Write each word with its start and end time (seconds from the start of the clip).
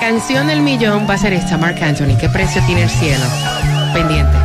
Canción 0.00 0.46
del 0.46 0.62
millón 0.62 1.06
va 1.08 1.14
a 1.14 1.18
ser 1.18 1.34
esta, 1.34 1.58
Mark 1.58 1.76
Anthony. 1.82 2.16
¿Qué 2.18 2.28
precio 2.30 2.62
tiene 2.66 2.84
el 2.84 2.90
cielo? 2.90 3.24
Pendiente. 3.92 4.36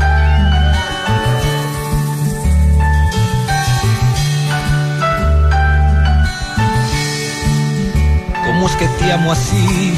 ¿Cómo 8.45 8.67
es 8.67 8.75
que 8.75 8.87
te 8.99 9.11
amo 9.11 9.31
así? 9.31 9.93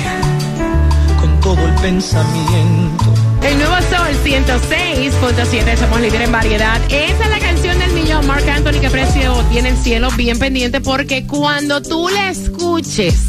Con 1.20 1.40
todo 1.42 1.68
el 1.68 1.74
pensamiento. 1.82 3.14
El 3.42 3.58
nuevo 3.58 3.76
Sol 3.76 4.16
106.7, 4.24 5.78
somos 5.78 6.02
líder 6.02 6.22
en 6.22 6.32
variedad. 6.32 6.80
Esa 6.90 7.24
es 7.24 7.30
la 7.30 7.40
canción 7.40 7.80
del 7.80 7.94
millón, 7.94 8.28
Mark 8.28 8.48
Anthony, 8.48 8.80
¿qué 8.80 8.90
precio 8.90 9.34
tiene 9.52 9.70
el 9.70 9.78
cielo? 9.78 10.10
Bien 10.16 10.38
pendiente 10.38 10.82
porque 10.82 11.26
cuando 11.26 11.82
tú 11.82 12.10
la 12.10 12.30
escuches 12.30 13.27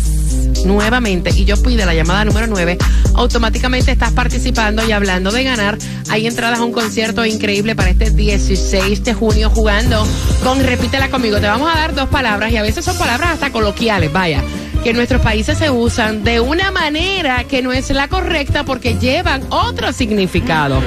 nuevamente 0.69 1.31
y 1.35 1.45
yo 1.45 1.61
pide 1.61 1.85
la 1.85 1.95
llamada 1.95 2.25
número 2.25 2.47
9, 2.47 2.79
automáticamente 3.15 3.91
estás 3.91 4.13
participando 4.13 4.87
y 4.87 4.93
hablando 4.93 5.33
de 5.33 5.43
ganar. 5.43 5.79
Hay 6.11 6.27
entradas 6.27 6.61
a 6.61 6.65
un 6.65 6.73
concierto 6.73 7.25
increíble 7.25 7.75
para 7.75 7.91
este 7.91 8.11
16 8.11 9.03
de 9.03 9.15
junio 9.15 9.51
jugando 9.51 10.07
con 10.45 10.63
Repítela 10.63 11.11
conmigo. 11.11 11.41
Te 11.41 11.47
vamos 11.47 11.75
a 11.75 11.77
dar 11.77 11.95
dos 11.95 12.09
palabras 12.09 12.53
y 12.53 12.59
a 12.59 12.63
veces 12.63 12.85
son 12.85 12.97
palabras 12.99 13.31
hasta 13.31 13.51
coloquiales, 13.51 14.13
vaya 14.13 14.43
que 14.83 14.91
en 14.91 14.97
nuestros 14.97 15.23
países 15.23 15.57
se 15.59 15.71
usan 15.71 16.23
de 16.23 16.39
una 16.41 16.71
manera 16.71 17.43
que 17.45 17.63
no 17.63 17.73
es 17.73 17.91
la 17.91 18.07
correcta 18.07 18.65
porque 18.65 18.95
llevan 18.95 19.43
otro 19.51 19.93
significado. 19.93 20.81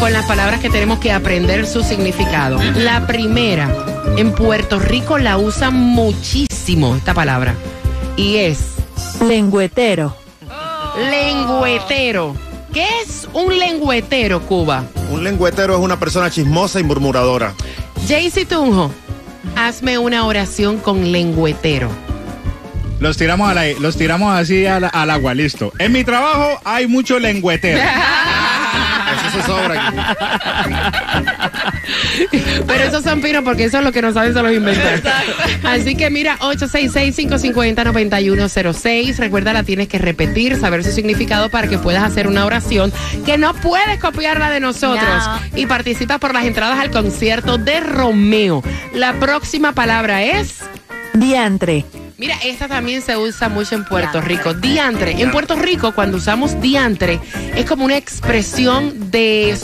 con 0.00 0.12
las 0.12 0.24
palabras 0.26 0.60
que 0.60 0.70
tenemos 0.70 0.98
que 0.98 1.12
aprender 1.12 1.66
su 1.66 1.82
significado. 1.82 2.58
La 2.76 3.06
primera, 3.06 3.68
en 4.16 4.32
Puerto 4.32 4.78
Rico 4.78 5.18
la 5.18 5.36
usan 5.38 5.74
muchísimo 5.74 6.96
esta 6.96 7.14
palabra 7.14 7.54
y 8.16 8.36
es 8.36 8.58
Lengüetero. 9.26 10.14
lengüetero. 11.10 12.34
¿Qué 12.72 12.86
es 13.04 13.26
un 13.32 13.58
lengüetero, 13.58 14.42
Cuba? 14.42 14.84
Un 15.10 15.24
lengüetero 15.24 15.74
es 15.74 15.80
una 15.80 15.98
persona 15.98 16.30
chismosa 16.30 16.78
y 16.80 16.82
murmuradora. 16.84 17.54
Jaycee 18.06 18.44
Tunjo, 18.44 18.90
hazme 19.56 19.98
una 19.98 20.26
oración 20.26 20.78
con 20.78 21.10
lengüetero. 21.12 21.88
Los 23.00 23.16
tiramos, 23.18 23.50
a 23.50 23.54
la- 23.54 23.72
los 23.78 23.96
tiramos 23.96 24.34
así 24.34 24.66
al, 24.66 24.88
al 24.90 25.10
agua, 25.10 25.34
listo. 25.34 25.72
En 25.78 25.92
mi 25.92 26.02
trabajo 26.04 26.60
hay 26.64 26.86
mucho 26.86 27.18
lengüetero. 27.18 27.80
Eso 29.38 29.46
sobra 29.46 29.88
aquí. 29.88 29.96
Pero 32.66 32.84
esos 32.84 33.04
son 33.04 33.22
finos 33.22 33.44
porque 33.44 33.64
eso 33.64 33.78
es 33.78 33.84
lo 33.84 33.92
que 33.92 34.02
no 34.02 34.12
saben 34.12 34.34
se 34.34 34.42
los 34.42 34.52
inventan. 34.52 35.00
Así 35.64 35.96
que 35.96 36.10
mira, 36.10 36.36
866-550-9106. 36.40 39.16
Recuerda, 39.18 39.52
la 39.52 39.62
tienes 39.62 39.86
que 39.88 39.98
repetir, 39.98 40.58
saber 40.58 40.82
su 40.84 40.92
significado 40.92 41.50
para 41.50 41.68
que 41.68 41.78
puedas 41.78 42.02
hacer 42.02 42.26
una 42.26 42.44
oración 42.44 42.92
que 43.24 43.38
no 43.38 43.54
puedes 43.54 44.00
copiarla 44.00 44.50
de 44.50 44.58
nosotros. 44.60 45.26
No. 45.26 45.40
Y 45.54 45.66
participas 45.66 46.18
por 46.18 46.34
las 46.34 46.44
entradas 46.44 46.78
al 46.78 46.90
concierto 46.90 47.58
de 47.58 47.80
Romeo. 47.80 48.62
La 48.92 49.14
próxima 49.14 49.72
palabra 49.72 50.22
es... 50.22 50.58
Diantre. 51.14 51.84
Mira, 52.18 52.36
esta 52.44 52.66
también 52.66 53.02
se 53.02 53.16
usa 53.16 53.48
mucho 53.50 53.74
en 53.74 53.84
Puerto 53.84 54.20
Rico. 54.22 54.54
Diantre. 54.54 55.20
En 55.20 55.30
Puerto 55.30 55.54
Rico, 55.56 55.92
cuando 55.94 56.16
usamos 56.16 56.58
diantre, 56.62 57.20
es 57.54 57.66
como 57.66 57.84
una 57.84 57.96
expresión 57.96 59.10
de 59.10 59.56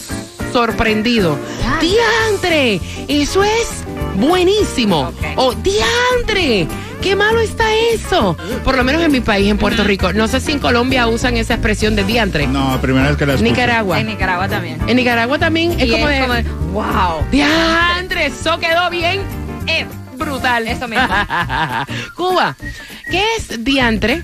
sorprendido. 0.52 1.38
Diantre. 1.80 2.78
Eso 3.08 3.42
es 3.42 3.68
buenísimo. 4.16 5.12
O 5.36 5.54
diantre. 5.54 6.68
Qué 7.00 7.16
malo 7.16 7.40
está 7.40 7.64
eso. 7.74 8.36
Por 8.64 8.76
lo 8.76 8.84
menos 8.84 9.02
en 9.02 9.10
mi 9.10 9.20
país, 9.20 9.50
en 9.50 9.56
Puerto 9.58 9.82
Rico. 9.82 10.12
No 10.12 10.28
sé 10.28 10.38
si 10.38 10.52
en 10.52 10.58
Colombia 10.60 11.06
usan 11.08 11.36
esa 11.38 11.54
expresión 11.54 11.96
de 11.96 12.04
diantre. 12.04 12.46
No, 12.46 12.78
primera 12.82 13.08
vez 13.08 13.16
que 13.16 13.26
la 13.26 13.32
escucho. 13.34 13.50
Nicaragua. 13.50 13.98
En 13.98 14.06
Nicaragua 14.08 14.48
también. 14.48 14.78
En 14.86 14.96
Nicaragua 14.96 15.38
también 15.38 15.72
es 15.80 15.86
Y 15.86 15.90
como 15.90 16.08
es 16.08 16.14
de. 16.16 16.20
como 16.20 16.34
de, 16.34 16.42
wow. 16.72 17.26
Diantre, 17.32 18.26
eso 18.26 18.58
quedó 18.60 18.88
bien. 18.90 19.20
eh, 19.66 19.86
brutal. 20.24 20.66
Eso 20.68 20.88
mismo. 20.88 21.06
Cuba, 22.16 22.56
¿qué 23.10 23.24
es 23.36 23.64
diantre? 23.64 24.22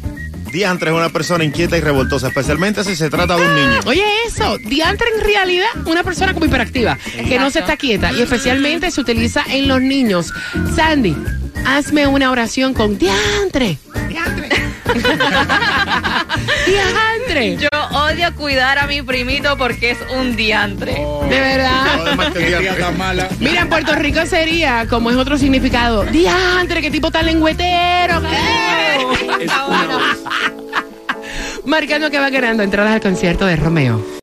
Diantre 0.53 0.91
es 0.91 0.97
una 0.97 1.11
persona 1.11 1.45
inquieta 1.45 1.77
y 1.77 1.81
revoltosa, 1.81 2.29
especialmente 2.29 2.83
si 2.83 2.97
se 2.97 3.11
trata 3.11 3.37
de 3.37 3.47
un 3.47 3.55
niño. 3.55 3.81
Oye, 3.85 4.05
eso, 4.27 4.57
diantre 4.59 5.09
en 5.15 5.25
realidad, 5.25 5.69
una 5.85 6.03
persona 6.03 6.33
como 6.33 6.47
hiperactiva, 6.47 6.97
que 7.29 7.39
no 7.39 7.51
se 7.51 7.59
está 7.61 7.77
quieta 7.77 8.13
y 8.13 8.23
especialmente 8.23 8.91
se 8.91 9.01
utiliza 9.01 9.45
en 9.49 9.69
los 9.69 9.83
niños. 9.83 10.33
Sandy, 10.75 11.15
hazme 11.67 12.07
una 12.07 12.31
oración 12.31 12.73
con 12.73 12.97
diantre. 12.97 13.79
Diantre. 14.09 14.49
diantre. 16.67 17.18
Yo 17.59 17.69
odio 17.93 18.35
cuidar 18.35 18.79
a 18.79 18.87
mi 18.87 19.03
primito 19.03 19.59
porque 19.59 19.91
es 19.91 19.99
un 20.17 20.35
diantre. 20.35 20.93
De 21.29 21.41
verdad. 21.41 22.15
No, 22.17 22.33
que 22.33 22.97
mala. 22.97 23.29
Mira, 23.39 23.61
en 23.63 23.69
Puerto 23.69 23.95
Rico 23.95 24.25
sería, 24.25 24.87
como 24.89 25.11
es 25.11 25.17
otro 25.17 25.37
significado, 25.37 26.05
diantre, 26.05 26.81
qué 26.81 26.91
tipo 26.91 27.11
tan 27.11 27.27
lengüetero. 27.27 28.23
Marcando 31.67 32.11
que 32.11 32.19
va 32.19 32.31
ganando 32.31 32.63
entradas 32.63 32.95
al 32.95 33.01
concierto 33.03 33.45
de 33.45 33.57
Romeo. 33.57 34.19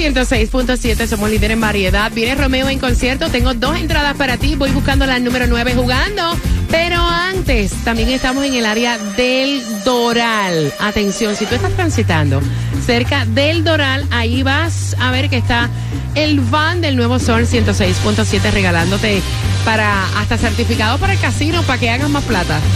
106.7 0.00 1.06
somos 1.06 1.28
líder 1.28 1.50
en 1.50 1.60
variedad. 1.60 2.10
Viene 2.10 2.34
Romeo 2.34 2.70
en 2.70 2.78
concierto. 2.78 3.28
Tengo 3.28 3.52
dos 3.52 3.76
entradas 3.76 4.16
para 4.16 4.38
ti. 4.38 4.54
Voy 4.54 4.70
buscando 4.70 5.04
la 5.04 5.18
número 5.18 5.46
9 5.46 5.74
jugando. 5.74 6.22
Pero 6.70 6.96
antes, 7.04 7.70
también 7.84 8.08
estamos 8.08 8.42
en 8.44 8.54
el 8.54 8.64
área 8.64 8.96
del 8.96 9.62
Doral. 9.84 10.72
Atención, 10.80 11.36
si 11.36 11.44
tú 11.44 11.54
estás 11.54 11.72
transitando 11.72 12.40
cerca 12.86 13.26
del 13.26 13.62
Doral, 13.62 14.06
ahí 14.10 14.42
vas 14.42 14.96
a 14.98 15.10
ver 15.10 15.28
que 15.28 15.36
está 15.36 15.68
el 16.14 16.40
van 16.40 16.80
del 16.80 16.96
nuevo 16.96 17.18
Sol 17.18 17.46
106.7 17.46 18.52
regalándote 18.52 19.20
para 19.64 20.06
hasta 20.18 20.36
certificado 20.38 20.98
para 20.98 21.12
el 21.12 21.20
casino 21.20 21.62
para 21.62 21.78
que 21.78 21.90
hagan 21.90 22.10
más 22.12 22.24
plata. 22.24 22.60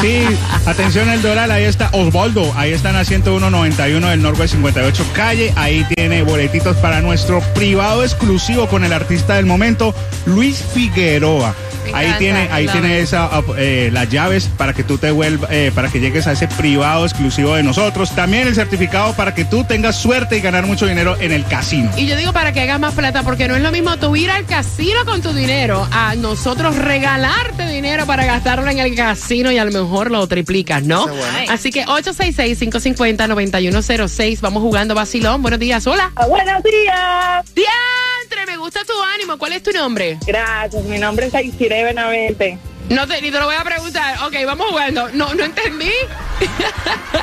Sí, 0.00 0.22
atención 0.66 1.08
el 1.08 1.22
Doral, 1.22 1.50
ahí 1.50 1.64
está 1.64 1.90
Osvaldo, 1.92 2.52
ahí 2.56 2.72
están 2.72 2.96
a 2.96 3.04
10191 3.04 4.08
del 4.08 4.22
Norwest 4.22 4.54
58 4.54 5.04
calle, 5.14 5.52
ahí 5.56 5.86
tiene 5.94 6.22
boletitos 6.22 6.76
para 6.78 7.00
nuestro 7.00 7.40
privado 7.54 8.02
exclusivo 8.02 8.68
con 8.68 8.84
el 8.84 8.92
artista 8.92 9.36
del 9.36 9.46
momento, 9.46 9.94
Luis 10.26 10.62
Figueroa. 10.74 11.54
Me 11.84 11.94
Ahí 11.94 12.06
encanta, 12.06 12.18
tiene, 12.18 12.48
ahí 12.52 12.68
tiene 12.68 13.00
esa, 13.00 13.30
eh, 13.56 13.88
las 13.90 14.08
llaves 14.10 14.50
para 14.56 14.74
que 14.74 14.84
tú 14.84 14.98
te 14.98 15.10
vuelvas, 15.10 15.50
eh, 15.50 15.72
para 15.74 15.88
que 15.88 15.98
llegues 15.98 16.26
a 16.26 16.32
ese 16.32 16.46
privado 16.46 17.06
exclusivo 17.06 17.54
de 17.54 17.62
nosotros. 17.62 18.14
También 18.14 18.46
el 18.46 18.54
certificado 18.54 19.14
para 19.14 19.34
que 19.34 19.46
tú 19.46 19.64
tengas 19.64 19.96
suerte 19.96 20.36
y 20.36 20.40
ganar 20.40 20.66
mucho 20.66 20.86
dinero 20.86 21.16
en 21.20 21.32
el 21.32 21.44
casino. 21.46 21.90
Y 21.96 22.06
yo 22.06 22.16
digo 22.16 22.32
para 22.34 22.52
que 22.52 22.60
hagas 22.60 22.80
más 22.80 22.94
plata, 22.94 23.22
porque 23.22 23.48
no 23.48 23.56
es 23.56 23.62
lo 23.62 23.72
mismo 23.72 23.96
tú 23.96 24.14
ir 24.14 24.30
al 24.30 24.44
casino 24.44 25.04
con 25.06 25.22
tu 25.22 25.32
dinero 25.32 25.79
a 25.90 26.14
nosotros 26.16 26.76
regalarte 26.76 27.66
dinero 27.68 28.06
para 28.06 28.24
gastarlo 28.24 28.70
en 28.70 28.78
el 28.78 28.94
casino 28.94 29.50
y 29.50 29.58
a 29.58 29.64
lo 29.64 29.72
mejor 29.72 30.10
lo 30.10 30.26
triplicas, 30.26 30.82
¿no? 30.82 31.06
Bueno. 31.06 31.24
Así 31.48 31.70
que 31.70 31.84
866-550-9106, 31.86 34.40
vamos 34.40 34.62
jugando 34.62 34.94
vacilón. 34.94 35.42
Buenos 35.42 35.60
días, 35.60 35.86
hola. 35.86 36.12
Ah, 36.16 36.26
Buenos 36.26 36.62
días. 36.62 37.54
Diantre, 37.54 38.46
me 38.46 38.56
gusta 38.56 38.80
tu 38.84 38.92
ánimo. 39.14 39.38
¿Cuál 39.38 39.52
es 39.52 39.62
tu 39.62 39.70
nombre? 39.72 40.18
Gracias. 40.26 40.84
Mi 40.84 40.98
nombre 40.98 41.26
es 41.26 41.34
Aisire 41.34 41.84
Benavente. 41.84 42.58
No 42.90 43.06
te, 43.06 43.22
ni 43.22 43.30
te 43.30 43.38
lo 43.38 43.46
voy 43.46 43.54
a 43.54 43.62
preguntar. 43.62 44.16
Ok, 44.24 44.34
vamos 44.44 44.66
jugando. 44.68 45.08
No, 45.12 45.32
no 45.32 45.44
entendí. 45.44 45.92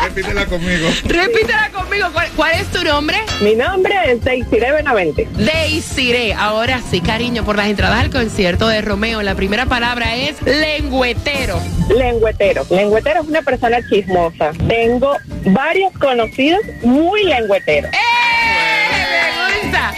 Repítela 0.02 0.46
conmigo. 0.46 0.88
Repítela 1.04 1.70
conmigo. 1.72 2.08
¿Cuál, 2.14 2.30
cuál 2.38 2.56
es 2.56 2.68
tu 2.68 2.82
nombre? 2.86 3.18
Mi 3.42 3.54
nombre 3.54 3.94
es 4.06 4.26
Aisire 4.26 4.72
Benavente. 4.72 5.28
Deisiré. 5.34 6.34
Ahora 6.34 6.82
sí, 6.90 7.02
cariño, 7.02 7.44
por 7.44 7.58
las 7.58 7.68
entradas 7.68 8.00
al 8.00 8.10
concierto 8.12 8.70
de 8.70 8.82
Romeo. 8.82 9.22
La 9.22 9.36
primera 9.36 9.66
palabra 9.66 10.16
es 10.16 10.42
lengüetero. 10.44 11.60
Lengüetero. 11.90 12.66
Lengüetero 12.70 13.22
es 13.24 13.28
una 13.28 13.42
persona 13.42 13.80
chismosa. 13.90 14.52
Tengo 14.70 15.18
varios 15.48 15.92
conocidos 16.00 16.62
muy 16.84 17.26
lengüeteros. 17.26 17.92
¡Eh! 17.92 18.07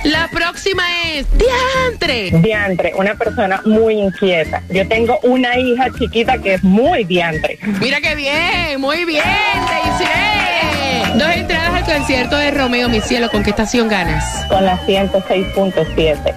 La 0.03 0.29
próxima 0.31 0.83
es 1.13 1.27
diantre. 1.37 2.31
Diantre, 2.39 2.93
una 2.95 3.15
persona 3.15 3.61
muy 3.65 3.95
inquieta. 3.95 4.61
Yo 4.69 4.87
tengo 4.87 5.19
una 5.23 5.57
hija 5.57 5.87
chiquita 5.97 6.37
que 6.37 6.55
es 6.55 6.63
muy 6.63 7.03
diantre. 7.03 7.59
Mira 7.79 7.99
qué 8.01 8.15
bien, 8.15 8.79
muy 8.79 9.05
bien, 9.05 9.23
Deisiré. 9.67 11.17
Dos 11.17 11.35
entradas 11.35 11.73
al 11.73 11.85
concierto 11.85 12.37
de 12.37 12.51
Romeo, 12.51 12.89
mi 12.89 13.01
cielo. 13.01 13.29
¿Con 13.29 13.43
qué 13.43 13.49
estación 13.49 13.87
ganas? 13.87 14.45
Con 14.47 14.65
la 14.65 14.79
106.7. 14.85 16.33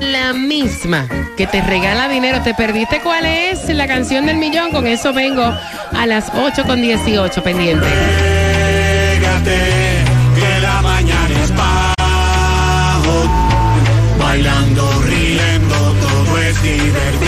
La 0.00 0.32
misma 0.32 1.08
que 1.36 1.46
te 1.46 1.60
regala 1.60 2.08
dinero. 2.08 2.40
¿Te 2.42 2.54
perdiste 2.54 3.00
cuál 3.00 3.26
es 3.26 3.68
la 3.68 3.86
canción 3.86 4.26
del 4.26 4.36
millón? 4.36 4.70
Con 4.70 4.86
eso 4.86 5.12
vengo 5.12 5.42
a 5.42 6.06
las 6.06 6.30
8 6.34 6.64
con 6.66 6.80
18 6.80 7.42
pendiente. 7.42 7.86
Pégate, 9.20 9.87
todo 16.68 16.76
es 16.76 16.84
divertido. 16.84 17.27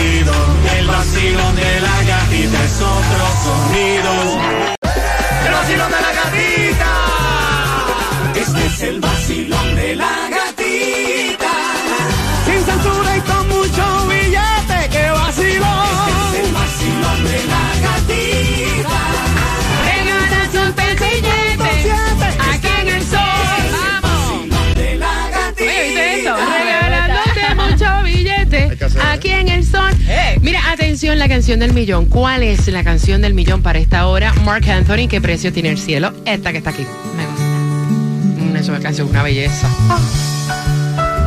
Mira, 31.10 31.24
atención, 31.24 31.28
la 31.28 31.34
canción 31.34 31.58
del 31.58 31.72
millón. 31.72 32.06
¿Cuál 32.06 32.42
es 32.44 32.68
la 32.68 32.84
canción 32.84 33.20
del 33.20 33.34
millón 33.34 33.62
para 33.62 33.80
esta 33.80 34.06
hora? 34.06 34.32
Mark 34.44 34.70
Anthony, 34.70 35.08
¿qué 35.08 35.20
precio 35.20 35.52
tiene 35.52 35.70
el 35.70 35.78
cielo? 35.78 36.12
Esta 36.24 36.52
que 36.52 36.58
está 36.58 36.70
aquí. 36.70 36.86
Me 37.16 37.26
gusta. 37.26 38.76
Es 38.76 38.82
canción, 38.82 39.08
una 39.08 39.24
belleza. 39.24 39.68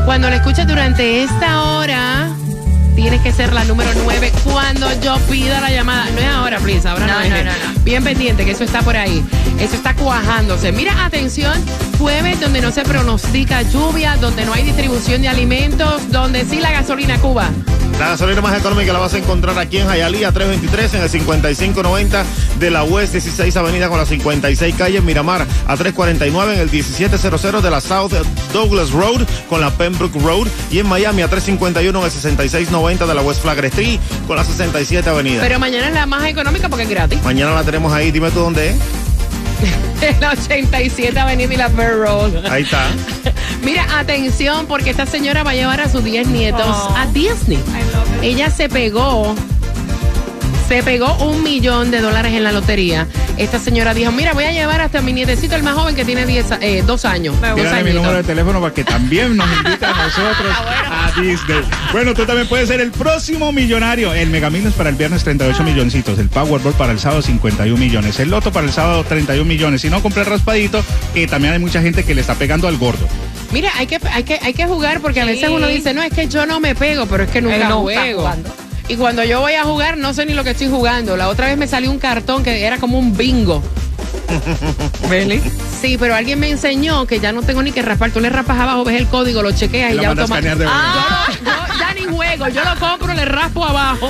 Cuando 0.06 0.30
la 0.30 0.38
escuchas 0.38 0.68
durante 0.68 1.24
esta 1.24 1.64
hora, 1.64 2.30
tienes 2.96 3.20
que 3.22 3.34
ser 3.34 3.52
la 3.52 3.66
número 3.66 3.90
9 4.06 4.32
cuando 4.46 4.88
yo 5.02 5.18
pida 5.30 5.60
la 5.60 5.70
llamada. 5.70 6.06
No 6.12 6.20
es 6.20 6.28
ahora, 6.28 6.60
please, 6.60 6.88
ahora 6.88 7.06
no, 7.06 7.14
No, 7.16 7.22
es. 7.22 7.30
no, 7.30 7.38
no, 7.38 7.44
no. 7.44 7.80
Bien 7.84 8.04
pendiente, 8.06 8.46
que 8.46 8.52
eso 8.52 8.64
está 8.64 8.82
por 8.84 8.96
ahí. 8.96 9.22
Eso 9.60 9.76
está 9.76 9.94
cuajándose. 9.96 10.72
Mira, 10.72 11.06
atención, 11.06 11.54
jueves 12.00 12.40
donde 12.40 12.62
no 12.62 12.72
se 12.72 12.84
pronostica 12.84 13.64
lluvia, 13.64 14.16
donde 14.16 14.46
no 14.46 14.54
hay 14.54 14.64
distribución 14.64 15.22
de 15.22 15.28
alimentos, 15.28 16.10
donde 16.10 16.46
sí 16.46 16.60
la 16.62 16.72
gasolina 16.72 17.18
Cuba. 17.18 17.50
La 18.00 18.10
gasolina 18.10 18.42
más 18.42 18.58
económica 18.58 18.92
la 18.92 19.00
vas 19.00 19.14
a 19.14 19.18
encontrar 19.18 19.58
aquí 19.58 19.78
en 19.78 19.88
Hialeah 19.88 20.32
323 20.32 20.94
en 20.96 21.04
el 21.04 21.10
5590 21.10 22.26
de 22.60 22.72
la 22.72 22.84
West 22.84 23.14
16 23.14 23.56
Avenida 23.56 23.88
con 23.88 23.98
la 23.98 24.06
56 24.06 24.76
calle 24.76 24.98
en 24.98 25.06
Miramar 25.06 25.42
a 25.42 25.78
349 25.78 26.56
en 26.56 26.60
el 26.60 26.70
1700 26.70 27.64
de 27.64 27.70
la 27.70 27.80
South 27.80 28.14
Douglas 28.52 28.92
Road 28.92 29.22
con 29.48 29.62
la 29.62 29.72
Pembroke 29.72 30.20
Road 30.20 30.48
y 30.72 30.80
en 30.80 30.88
Miami 30.88 31.22
a 31.22 31.28
351 31.28 31.98
en 31.98 32.06
el 32.06 32.12
6690 32.12 33.06
de 33.06 33.14
la 33.14 33.22
West 33.22 33.42
Flagler 33.42 33.66
Street 33.66 34.00
con 34.28 34.36
la 34.36 34.44
67 34.44 35.10
Avenida. 35.10 35.42
Pero 35.42 35.60
mañana 35.60 35.88
es 35.88 35.94
la 35.94 36.06
más 36.06 36.26
económica 36.26 36.70
porque 36.70 36.84
es 36.84 36.90
gratis. 36.90 37.24
Mañana 37.24 37.54
la 37.54 37.64
tenemos 37.64 37.94
ahí, 37.94 38.12
dime 38.12 38.32
tú 38.32 38.40
dónde 38.40 38.72
es. 38.72 38.76
En 40.02 40.20
la 40.20 40.32
87 40.32 41.18
Avenida 41.20 41.54
y 41.54 41.58
la 41.58 41.70
Fair 41.70 41.98
Road. 41.98 42.46
Ahí 42.50 42.64
está. 42.64 42.84
Mira, 43.64 43.86
atención, 43.98 44.66
porque 44.68 44.90
esta 44.90 45.06
señora 45.06 45.44
va 45.44 45.52
a 45.52 45.56
llevar 45.56 45.80
a 45.82 45.90
sus 45.90 46.04
10 46.04 46.28
nietos 46.28 46.66
Oh. 46.66 46.96
a 46.98 47.06
Disney. 47.08 47.60
Ella 48.22 48.50
se 48.50 48.68
pegó, 48.70 49.36
se 50.68 50.82
pegó 50.84 51.14
un 51.26 51.44
millón 51.44 51.92
de 51.92 52.02
dólares 52.02 52.34
en 52.34 52.44
la 52.44 52.52
lotería. 52.52 53.08
Esta 53.38 53.60
señora 53.60 53.94
dijo, 53.94 54.12
mira, 54.12 54.34
voy 54.34 54.46
a 54.46 54.52
llevar 54.52 54.82
hasta 54.82 55.02
mi 55.02 55.14
nietecito, 55.14 55.56
el 55.56 55.64
más 55.64 55.76
joven 55.76 55.96
que 55.96 56.06
tiene 56.06 56.26
10, 56.26 56.46
eh, 56.62 56.84
dos 56.86 57.06
años. 57.06 57.36
Mi 57.84 57.92
número 57.94 58.14
de 58.18 58.24
teléfono 58.24 58.62
para 58.62 58.74
que 58.74 58.84
también 58.84 59.36
nos 59.38 59.48
invite 59.58 59.86
a 59.86 59.94
nosotros 59.94 60.54
a 60.90 61.12
Disney. 61.22 61.62
Bueno, 61.92 62.14
tú 62.14 62.26
también 62.26 62.48
puedes 62.48 62.68
ser 62.70 62.82
el 62.82 62.92
próximo 62.92 63.52
millonario. 63.52 64.14
El 64.14 64.30
Megamillions 64.30 64.76
para 64.76 64.90
el 64.90 64.96
viernes 64.96 65.24
38 65.24 65.64
milloncitos. 65.64 66.18
El 66.20 66.30
Powerball 66.30 66.74
para 66.74 66.92
el 66.92 67.00
sábado 67.00 67.22
51 67.22 67.78
millones. 67.78 68.20
El 68.20 68.30
Loto 68.30 68.52
para 68.52 68.66
el 68.68 68.74
sábado 68.74 69.04
31 69.04 69.46
millones. 69.46 69.82
Si 69.82 69.90
no, 69.90 70.02
compré 70.02 70.24
raspadito, 70.24 70.84
que 71.14 71.28
también 71.28 71.54
hay 71.54 71.60
mucha 71.60 71.82
gente 71.82 72.04
que 72.04 72.16
le 72.16 72.22
está 72.22 72.36
pegando 72.36 72.68
al 72.68 72.78
gordo. 72.78 73.08
Mira, 73.52 73.72
hay 73.78 73.86
que, 73.86 74.00
hay, 74.12 74.24
que, 74.24 74.40
hay 74.42 74.54
que 74.54 74.66
jugar 74.66 75.00
porque 75.02 75.22
a 75.22 75.26
Sí. 75.26 75.32
veces 75.32 75.50
uno 75.50 75.68
dice, 75.68 75.94
no, 75.94 76.02
es 76.02 76.12
que 76.14 76.28
yo 76.28 76.46
no 76.46 76.60
me 76.60 76.74
pego, 76.76 77.06
pero 77.06 77.24
es 77.24 77.30
que 77.30 77.42
nunca 77.42 77.56
Él 77.58 77.62
no 77.70 77.88
está 77.90 78.02
juego. 78.02 78.22
jugando. 78.22 78.50
Y 78.90 78.96
cuando 78.98 79.24
yo 79.24 79.40
voy 79.40 79.54
a 79.54 79.64
jugar, 79.64 79.98
no 79.98 80.14
sé 80.14 80.26
ni 80.26 80.34
lo 80.34 80.44
que 80.44 80.52
estoy 80.52 80.68
jugando. 80.70 81.16
La 81.18 81.30
otra 81.30 81.48
vez 81.48 81.58
me 81.58 81.68
salió 81.68 81.90
un 81.90 82.00
cartón 82.00 82.44
que 82.44 82.64
era 82.66 82.78
como 82.78 83.00
un 83.00 83.16
bingo. 83.16 83.64
Sí, 85.82 85.98
pero 85.98 86.16
alguien 86.16 86.40
me 86.40 86.50
enseñó 86.50 87.06
que 87.06 87.20
ya 87.20 87.32
no 87.32 87.42
tengo 87.44 87.62
ni 87.62 87.72
que 87.72 87.82
raspar. 87.82 88.12
Tú 88.12 88.20
le 88.20 88.30
raspas 88.30 88.60
abajo, 88.60 88.84
ves 88.84 89.00
el 89.00 89.08
código, 89.08 89.42
lo 89.42 89.52
chequeas 89.52 89.90
y, 89.92 89.94
Y 89.94 89.96
lo 89.98 90.04
ya 90.04 90.10
automáticamente. 90.10 90.64
Yo, 90.66 91.44
no- 91.44 91.68
yo 91.68 91.80
ya 91.80 91.94
ni 91.94 92.16
juego, 92.16 92.48
yo 92.48 92.64
lo 92.64 92.80
compro, 92.80 93.14
le 93.14 93.26
raspo 93.26 93.66
abajo 93.66 94.10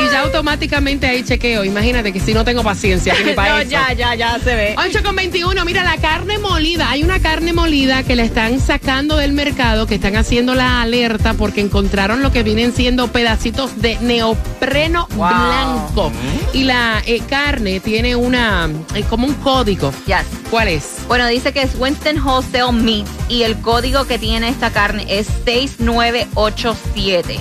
y 0.00 0.10
ya 0.10 0.20
automáticamente 0.20 1.06
ahí 1.06 1.22
chequeo. 1.22 1.64
Imagínate 1.64 2.12
que 2.12 2.20
si 2.20 2.32
no 2.34 2.44
tengo 2.44 2.62
paciencia, 2.62 3.14
que 3.14 3.24
ni 3.24 3.32
para 3.34 3.50
No, 3.54 3.58
eso. 3.60 3.70
ya, 3.70 3.92
ya, 3.92 4.14
ya 4.14 4.38
se 4.38 4.54
ve. 4.54 4.74
8 4.78 5.02
con 5.04 5.14
21, 5.16 5.64
mira 5.64 5.82
la 5.84 5.96
carne 5.98 6.38
molida. 6.38 6.90
Hay 6.90 7.02
una 7.02 7.20
carne 7.20 7.52
molida 7.52 8.02
que 8.02 8.16
la 8.16 8.22
están 8.22 8.58
sacando 8.60 9.16
del 9.16 9.32
mercado, 9.32 9.86
que 9.86 9.94
están 9.96 10.16
haciendo 10.16 10.54
la 10.54 10.80
alerta 10.82 11.34
porque 11.34 11.60
encontraron 11.60 12.22
lo 12.22 12.32
que 12.32 12.42
vienen 12.42 12.72
siendo 12.72 13.08
pedacitos 13.12 13.80
de 13.82 13.98
neopreno 14.00 15.06
Wow. 15.14 15.28
blanco. 15.28 16.10
Y 16.52 16.64
la 16.64 17.02
eh, 17.06 17.20
carne 17.28 17.80
tiene 17.80 18.16
una, 18.16 18.68
eh, 18.94 19.02
como 19.08 19.26
un 19.26 19.34
código. 19.34 19.92
Yes. 20.06 20.24
¿Cuál 20.50 20.68
es? 20.68 20.84
Bueno, 21.08 21.26
dice 21.28 21.52
que 21.52 21.62
es 21.62 21.74
Winston 21.78 22.18
Wholesale 22.24 22.72
Meat 22.72 23.06
y 23.28 23.42
el 23.42 23.56
código 23.60 24.06
que 24.06 24.18
tiene 24.18 24.48
esta 24.48 24.70
carne 24.70 25.04
es 25.08 25.26
6987. 25.44 27.38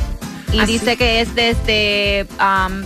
Y 0.54 0.60
Así. 0.60 0.74
dice 0.74 0.98
que 0.98 1.22
es 1.22 1.34
desde 1.34 2.28
um, 2.40 2.84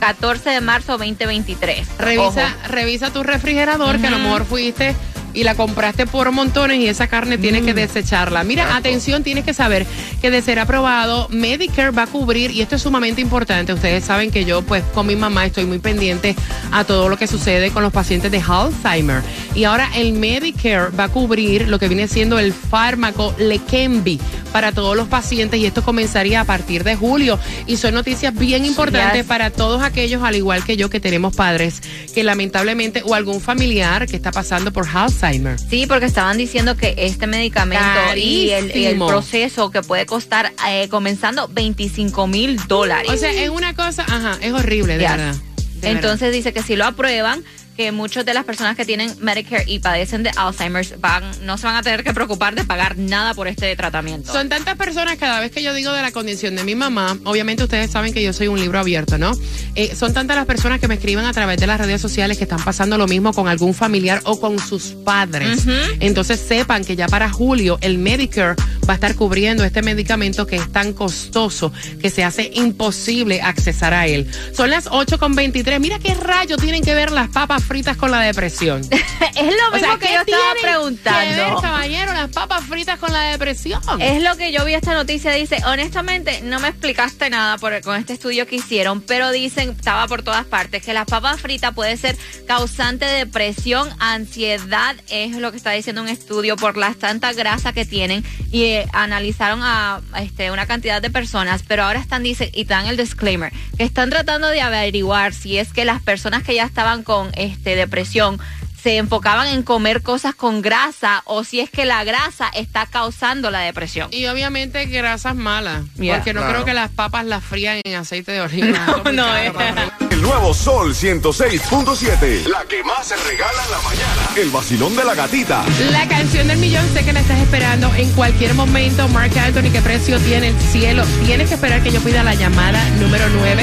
14 0.00 0.50
de 0.50 0.60
marzo 0.60 0.92
2023. 0.92 1.98
Revisa, 1.98 2.22
Ojo. 2.24 2.68
revisa 2.68 3.10
tu 3.12 3.22
refrigerador, 3.22 4.00
que 4.00 4.06
a 4.06 4.10
lo 4.10 4.18
mejor 4.18 4.44
fuiste 4.44 4.94
y 5.34 5.44
la 5.44 5.54
compraste 5.54 6.06
por 6.06 6.30
montones 6.32 6.78
y 6.78 6.88
esa 6.88 7.08
carne 7.08 7.38
tienes 7.38 7.62
que 7.62 7.74
desecharla. 7.74 8.44
Mira, 8.44 8.76
atención, 8.76 9.22
tienes 9.22 9.44
que 9.44 9.54
saber 9.54 9.86
que 10.20 10.30
de 10.30 10.42
ser 10.42 10.58
aprobado, 10.58 11.28
Medicare 11.30 11.90
va 11.90 12.04
a 12.04 12.06
cubrir, 12.06 12.50
y 12.50 12.62
esto 12.62 12.76
es 12.76 12.82
sumamente 12.82 13.20
importante, 13.20 13.72
ustedes 13.72 14.04
saben 14.04 14.30
que 14.30 14.44
yo 14.44 14.62
pues 14.62 14.82
con 14.94 15.06
mi 15.06 15.16
mamá 15.16 15.46
estoy 15.46 15.64
muy 15.66 15.78
pendiente 15.78 16.36
a 16.72 16.84
todo 16.84 17.08
lo 17.08 17.16
que 17.16 17.26
sucede 17.26 17.70
con 17.70 17.82
los 17.82 17.92
pacientes 17.92 18.30
de 18.30 18.42
Alzheimer. 18.46 19.22
Y 19.54 19.64
ahora 19.64 19.90
el 19.96 20.12
Medicare 20.12 20.90
va 20.90 21.04
a 21.04 21.08
cubrir 21.08 21.68
lo 21.68 21.78
que 21.78 21.88
viene 21.88 22.08
siendo 22.08 22.38
el 22.38 22.52
fármaco 22.52 23.34
Leqembi 23.38 24.20
para 24.52 24.72
todos 24.72 24.96
los 24.96 25.08
pacientes 25.08 25.60
y 25.60 25.66
esto 25.66 25.82
comenzaría 25.82 26.40
a 26.40 26.44
partir 26.44 26.84
de 26.84 26.96
julio. 26.96 27.38
Y 27.66 27.76
son 27.76 27.94
noticias 27.94 28.34
bien 28.34 28.64
importantes 28.64 28.90
Yes. 29.20 29.26
para 29.26 29.50
todos 29.50 29.82
aquellos, 29.82 30.22
al 30.22 30.36
igual 30.36 30.64
que 30.64 30.76
yo, 30.76 30.90
que 30.90 31.00
tenemos 31.00 31.34
padres 31.34 31.80
que 32.14 32.24
lamentablemente 32.24 33.02
o 33.04 33.14
algún 33.14 33.40
familiar 33.40 34.06
que 34.06 34.16
está 34.16 34.32
pasando 34.32 34.72
por 34.72 34.86
Alzheimer. 34.92 35.19
Sí, 35.68 35.86
porque 35.86 36.06
estaban 36.06 36.36
diciendo 36.38 36.76
que 36.76 36.94
este 36.96 37.26
medicamento 37.26 37.84
y 38.16 38.50
el, 38.50 38.66
y 38.66 38.70
el 38.70 38.72
Carísimo. 38.72 39.06
proceso 39.08 39.70
que 39.70 39.82
puede 39.82 40.06
costar 40.06 40.52
eh, 40.68 40.88
comenzando 40.88 41.48
25 41.48 42.26
mil 42.26 42.58
dólares. 42.68 43.10
O 43.10 43.16
sea, 43.16 43.30
es 43.32 43.50
una 43.50 43.74
cosa, 43.74 44.02
ajá, 44.08 44.38
es 44.40 44.52
horrible, 44.52 44.94
de 44.96 45.00
Yes. 45.04 45.10
verdad. 45.10 45.34
de 45.80 45.90
Entonces 45.90 46.32
dice 46.32 46.52
que 46.52 46.62
si 46.62 46.76
lo 46.76 46.84
aprueban, 46.86 47.44
que 47.76 47.92
muchas 47.92 48.24
de 48.24 48.34
las 48.34 48.44
personas 48.44 48.76
que 48.76 48.84
tienen 48.84 49.14
Medicare 49.20 49.64
y 49.66 49.78
padecen 49.78 50.22
de 50.22 50.30
Alzheimer's 50.36 51.00
van, 51.00 51.24
no 51.42 51.58
se 51.58 51.66
van 51.66 51.76
a 51.76 51.82
tener 51.82 52.04
que 52.04 52.12
preocupar 52.12 52.54
de 52.54 52.64
pagar 52.64 52.98
nada 52.98 53.34
por 53.34 53.48
este 53.48 53.74
tratamiento. 53.76 54.32
Son 54.32 54.48
tantas 54.48 54.76
personas, 54.76 55.16
cada 55.16 55.40
vez 55.40 55.50
que 55.50 55.62
yo 55.62 55.72
digo 55.74 55.92
de 55.92 56.02
la 56.02 56.12
condición 56.12 56.56
de 56.56 56.64
mi 56.64 56.74
mamá, 56.74 57.18
obviamente 57.24 57.64
ustedes 57.64 57.90
saben 57.90 58.12
que 58.12 58.22
yo 58.22 58.32
soy 58.32 58.48
un 58.48 58.60
libro 58.60 58.78
abierto, 58.78 59.18
¿no? 59.18 59.32
Eh, 59.74 59.94
son 59.94 60.12
tantas 60.12 60.36
las 60.36 60.46
personas 60.46 60.80
que 60.80 60.88
me 60.88 60.94
escriben 60.94 61.24
a 61.24 61.32
través 61.32 61.58
de 61.58 61.66
las 61.66 61.80
redes 61.80 62.00
sociales 62.00 62.38
que 62.38 62.44
están 62.44 62.62
pasando 62.62 62.98
lo 62.98 63.06
mismo 63.06 63.32
con 63.32 63.48
algún 63.48 63.74
familiar 63.74 64.20
o 64.24 64.40
con 64.40 64.58
sus 64.58 64.88
padres. 65.04 65.64
Entonces 66.00 66.40
sepan 66.40 66.84
que 66.84 66.96
ya 66.96 67.06
para 67.06 67.30
julio 67.30 67.78
el 67.80 67.98
Medicare 67.98 68.56
va 68.88 68.94
a 68.94 68.94
estar 68.94 69.14
cubriendo 69.14 69.64
este 69.64 69.82
medicamento 69.82 70.46
que 70.46 70.56
es 70.56 70.72
tan 70.72 70.92
costoso 70.92 71.72
que 72.00 72.10
se 72.10 72.24
hace 72.24 72.50
imposible 72.54 73.40
accesar 73.40 73.94
a 73.94 74.06
él. 74.06 74.30
Son 74.52 74.70
las 74.70 74.86
8.23. 74.86 75.80
Mira 75.80 75.98
qué 75.98 76.14
rayo 76.14 76.56
tienen 76.56 76.82
que 76.82 76.94
ver 76.94 77.10
las 77.12 77.28
papas 77.28 77.62
fritas 77.70 77.96
con 77.96 78.10
la 78.10 78.18
depresión. 78.22 78.80
es 78.90 79.46
lo 79.46 79.68
O 79.68 79.78
sea, 79.78 79.92
mismo 79.94 79.98
que 80.00 80.06
¿qué 80.08 80.14
yo 80.14 80.20
estaba 80.20 80.24
tienen 80.24 80.54
Que 80.56 80.62
ver, 80.62 80.72
preguntando. 80.74 81.60
caballero, 81.60 82.12
las 82.14 82.30
papas 82.30 82.64
fritas 82.64 82.98
con 82.98 83.12
la 83.12 83.22
depresión. 83.30 83.80
Es 84.00 84.24
lo 84.24 84.36
que 84.36 84.50
yo 84.50 84.64
vi 84.64 84.74
esta 84.74 84.92
noticia. 84.92 85.30
Dice, 85.30 85.62
honestamente, 85.64 86.40
no 86.42 86.58
me 86.58 86.66
explicaste 86.66 87.30
nada 87.30 87.58
por, 87.58 87.80
con 87.82 87.94
este 87.94 88.14
estudio 88.14 88.44
que 88.48 88.56
hicieron, 88.56 89.00
pero 89.00 89.30
dicen, 89.30 89.70
estaba 89.70 90.08
por 90.08 90.24
todas 90.24 90.46
partes, 90.46 90.82
que 90.82 90.92
las 90.92 91.06
papas 91.06 91.40
fritas 91.40 91.72
puede 91.72 91.96
ser 91.96 92.16
causante 92.48 93.04
de 93.04 93.18
depresión, 93.18 93.88
ansiedad, 94.00 94.96
es 95.08 95.36
lo 95.36 95.52
que 95.52 95.56
está 95.56 95.70
diciendo 95.70 96.02
un 96.02 96.08
estudio 96.08 96.56
por 96.56 96.76
la 96.76 96.92
tanta 96.94 97.32
grasa 97.32 97.72
que 97.72 97.84
tienen 97.84 98.24
y 98.50 98.64
eh, 98.64 98.88
analizaron 98.92 99.60
a 99.62 100.00
este, 100.18 100.50
una 100.50 100.66
cantidad 100.66 101.00
de 101.00 101.10
personas, 101.10 101.62
pero 101.68 101.84
ahora 101.84 102.00
están, 102.00 102.24
dice, 102.24 102.50
y 102.52 102.64
dan 102.64 102.86
el 102.86 102.96
disclaimer, 102.96 103.52
que 103.76 103.84
están 103.84 104.10
tratando 104.10 104.48
de 104.48 104.60
averiguar 104.60 105.34
si 105.34 105.56
es 105.56 105.72
que 105.72 105.84
las 105.84 106.02
personas 106.02 106.42
que 106.42 106.56
ya 106.56 106.64
estaban 106.64 107.04
con 107.04 107.30
este, 107.50 107.76
depresión 107.76 108.38
se 108.82 108.96
enfocaban 108.96 109.46
en 109.48 109.62
comer 109.62 110.00
cosas 110.00 110.34
con 110.34 110.62
grasa 110.62 111.20
o 111.26 111.44
si 111.44 111.60
es 111.60 111.68
que 111.68 111.84
la 111.84 112.02
grasa 112.02 112.48
está 112.54 112.86
causando 112.86 113.50
la 113.50 113.58
depresión. 113.60 114.08
Y 114.10 114.24
obviamente 114.26 114.86
grasas 114.86 115.36
malas. 115.36 115.82
Yeah. 115.96 116.14
Porque 116.16 116.32
no 116.32 116.40
Claro. 116.40 116.54
creo 116.54 116.64
que 116.64 116.72
las 116.72 116.90
papas 116.90 117.26
las 117.26 117.44
frían 117.44 117.82
en 117.84 117.94
aceite 117.96 118.32
de 118.32 118.40
oliva. 118.40 118.78
No, 119.04 119.12
no, 119.12 119.36
es. 119.36 119.50
es- 119.50 120.12
El 120.12 120.22
nuevo 120.22 120.54
Sol 120.54 120.94
106.7. 120.94 122.46
La 122.48 122.64
que 122.64 122.82
más 122.82 123.06
se 123.06 123.16
regala 123.16 123.62
en 123.64 123.70
la 123.70 123.80
mañana. 123.82 124.22
El 124.36 124.48
vacilón 124.50 124.96
de 124.96 125.04
la 125.04 125.14
gatita. 125.14 125.62
La 125.92 126.08
canción 126.08 126.48
del 126.48 126.56
millón, 126.58 126.86
sé 126.94 127.04
que 127.04 127.12
la 127.12 127.20
estás 127.20 127.38
esperando 127.38 127.94
en 127.94 128.10
cualquier 128.12 128.54
momento. 128.54 129.06
Mark 129.08 129.32
Anthony, 129.38 129.70
¿qué 129.72 129.82
precio 129.82 130.18
tiene 130.20 130.48
el 130.48 130.58
cielo? 130.58 131.04
Tienes 131.26 131.48
que 131.48 131.54
esperar 131.56 131.82
que 131.82 131.90
yo 131.92 132.00
pida 132.00 132.22
la 132.22 132.34
llamada 132.34 132.82
número 132.98 133.28
9. 133.28 133.62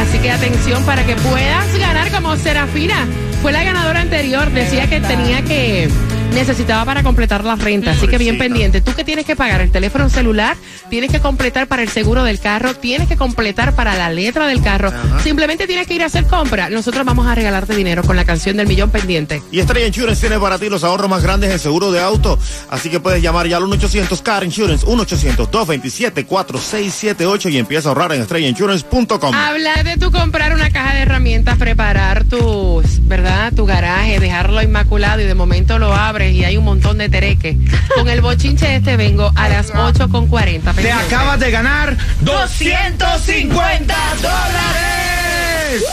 Así 0.00 0.18
que 0.18 0.30
atención 0.32 0.84
para 0.84 1.06
que 1.06 1.14
puedas 1.16 1.72
ganar 1.78 2.10
como 2.10 2.36
Serafina. 2.36 3.06
Fue 3.42 3.52
la 3.52 3.62
ganadora 3.62 4.00
anterior. 4.00 4.50
Decía 4.50 4.88
que 4.88 5.00
tenía 5.00 5.42
que. 5.42 5.88
Necesitaba 6.36 6.84
para 6.84 7.02
completar 7.02 7.42
la 7.44 7.56
renta. 7.56 7.92
Así 7.92 8.08
que 8.08 8.18
bien 8.18 8.36
pendiente. 8.36 8.82
Tú 8.82 8.92
que 8.92 9.04
tienes 9.04 9.24
que 9.24 9.34
pagar 9.34 9.62
el 9.62 9.70
teléfono 9.70 10.10
celular, 10.10 10.54
tienes 10.90 11.10
que 11.10 11.18
completar 11.18 11.66
para 11.66 11.82
el 11.82 11.88
seguro 11.88 12.24
del 12.24 12.38
carro, 12.38 12.74
tienes 12.74 13.08
que 13.08 13.16
completar 13.16 13.74
para 13.74 13.96
la 13.96 14.10
letra 14.10 14.46
del 14.46 14.60
carro. 14.60 14.92
Simplemente 15.22 15.66
tienes 15.66 15.86
que 15.86 15.94
ir 15.94 16.02
a 16.02 16.06
hacer 16.06 16.26
compra. 16.26 16.68
Nosotros 16.68 17.06
vamos 17.06 17.26
a 17.26 17.34
regalarte 17.34 17.74
dinero 17.74 18.02
con 18.02 18.16
la 18.16 18.26
canción 18.26 18.58
del 18.58 18.66
millón 18.66 18.90
pendiente. 18.90 19.40
Y 19.50 19.60
Estrella 19.60 19.86
Insurance 19.86 20.20
tiene 20.20 20.38
para 20.38 20.58
ti 20.58 20.68
los 20.68 20.84
ahorros 20.84 21.08
más 21.08 21.22
grandes 21.22 21.50
en 21.50 21.58
seguro 21.58 21.90
de 21.90 22.02
auto. 22.02 22.38
Así 22.68 22.90
que 22.90 23.00
puedes 23.00 23.22
llamar 23.22 23.48
ya 23.48 23.56
al 23.56 23.62
1-800 23.62 24.20
Car 24.20 24.44
Insurance, 24.44 24.86
1-800-227-4678 24.86 27.50
y 27.50 27.56
empieza 27.56 27.88
a 27.88 27.92
ahorrar 27.92 28.12
en 28.12 28.20
estrellainsurance.com. 28.20 29.34
Hablar 29.34 29.84
de 29.84 29.96
tu 29.96 30.12
comprar 30.12 30.52
una 30.52 30.70
caja 30.70 30.96
de 30.96 31.00
herramientas, 31.00 31.56
preparar 31.56 32.24
tu, 32.24 32.82
¿verdad? 33.04 33.54
Tu 33.56 33.64
garaje, 33.64 34.20
dejarlo 34.20 34.60
inmaculado 34.60 35.22
y 35.22 35.24
de 35.24 35.34
momento 35.34 35.78
lo 35.78 35.94
abres 35.94 36.25
y 36.30 36.44
hay 36.44 36.56
un 36.56 36.64
montón 36.64 36.98
de 36.98 37.08
tereque. 37.08 37.56
Con 37.94 38.08
el 38.08 38.20
bochinche 38.20 38.76
este 38.76 38.96
vengo 38.96 39.30
a 39.34 39.48
las 39.48 39.72
8.40. 39.72 40.74
Te 40.74 40.92
acabas 40.92 41.40
de 41.40 41.50
ganar 41.50 41.96
250 42.20 43.94
dólares. 44.22 45.84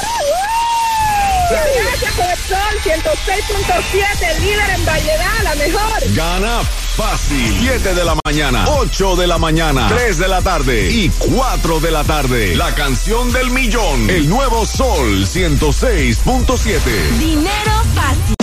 Gracias 1.50 2.14
por 2.14 2.26
el 2.26 2.38
sol 2.38 2.74
106.7, 2.84 4.40
líder 4.40 4.70
en 4.72 4.86
variedad, 4.86 5.44
la 5.44 5.56
mejor. 5.56 6.16
Gana 6.16 6.62
fácil. 6.96 7.58
7 7.60 7.94
de 7.94 8.06
la 8.06 8.16
mañana, 8.26 8.66
8 8.68 9.16
de 9.16 9.28
la 9.28 9.38
mañana, 9.38 9.88
3 9.90 10.18
de 10.18 10.28
la 10.28 10.42
tarde 10.42 10.90
y 10.90 11.10
4 11.10 11.80
de 11.80 11.92
la 11.92 12.04
tarde. 12.04 12.56
La 12.56 12.74
canción 12.74 13.32
del 13.32 13.52
millón. 13.52 14.10
El 14.10 14.30
nuevo 14.30 14.66
Sol 14.66 15.26
106.7. 15.26 16.80
Dinero 17.20 17.84
fácil. 17.94 18.43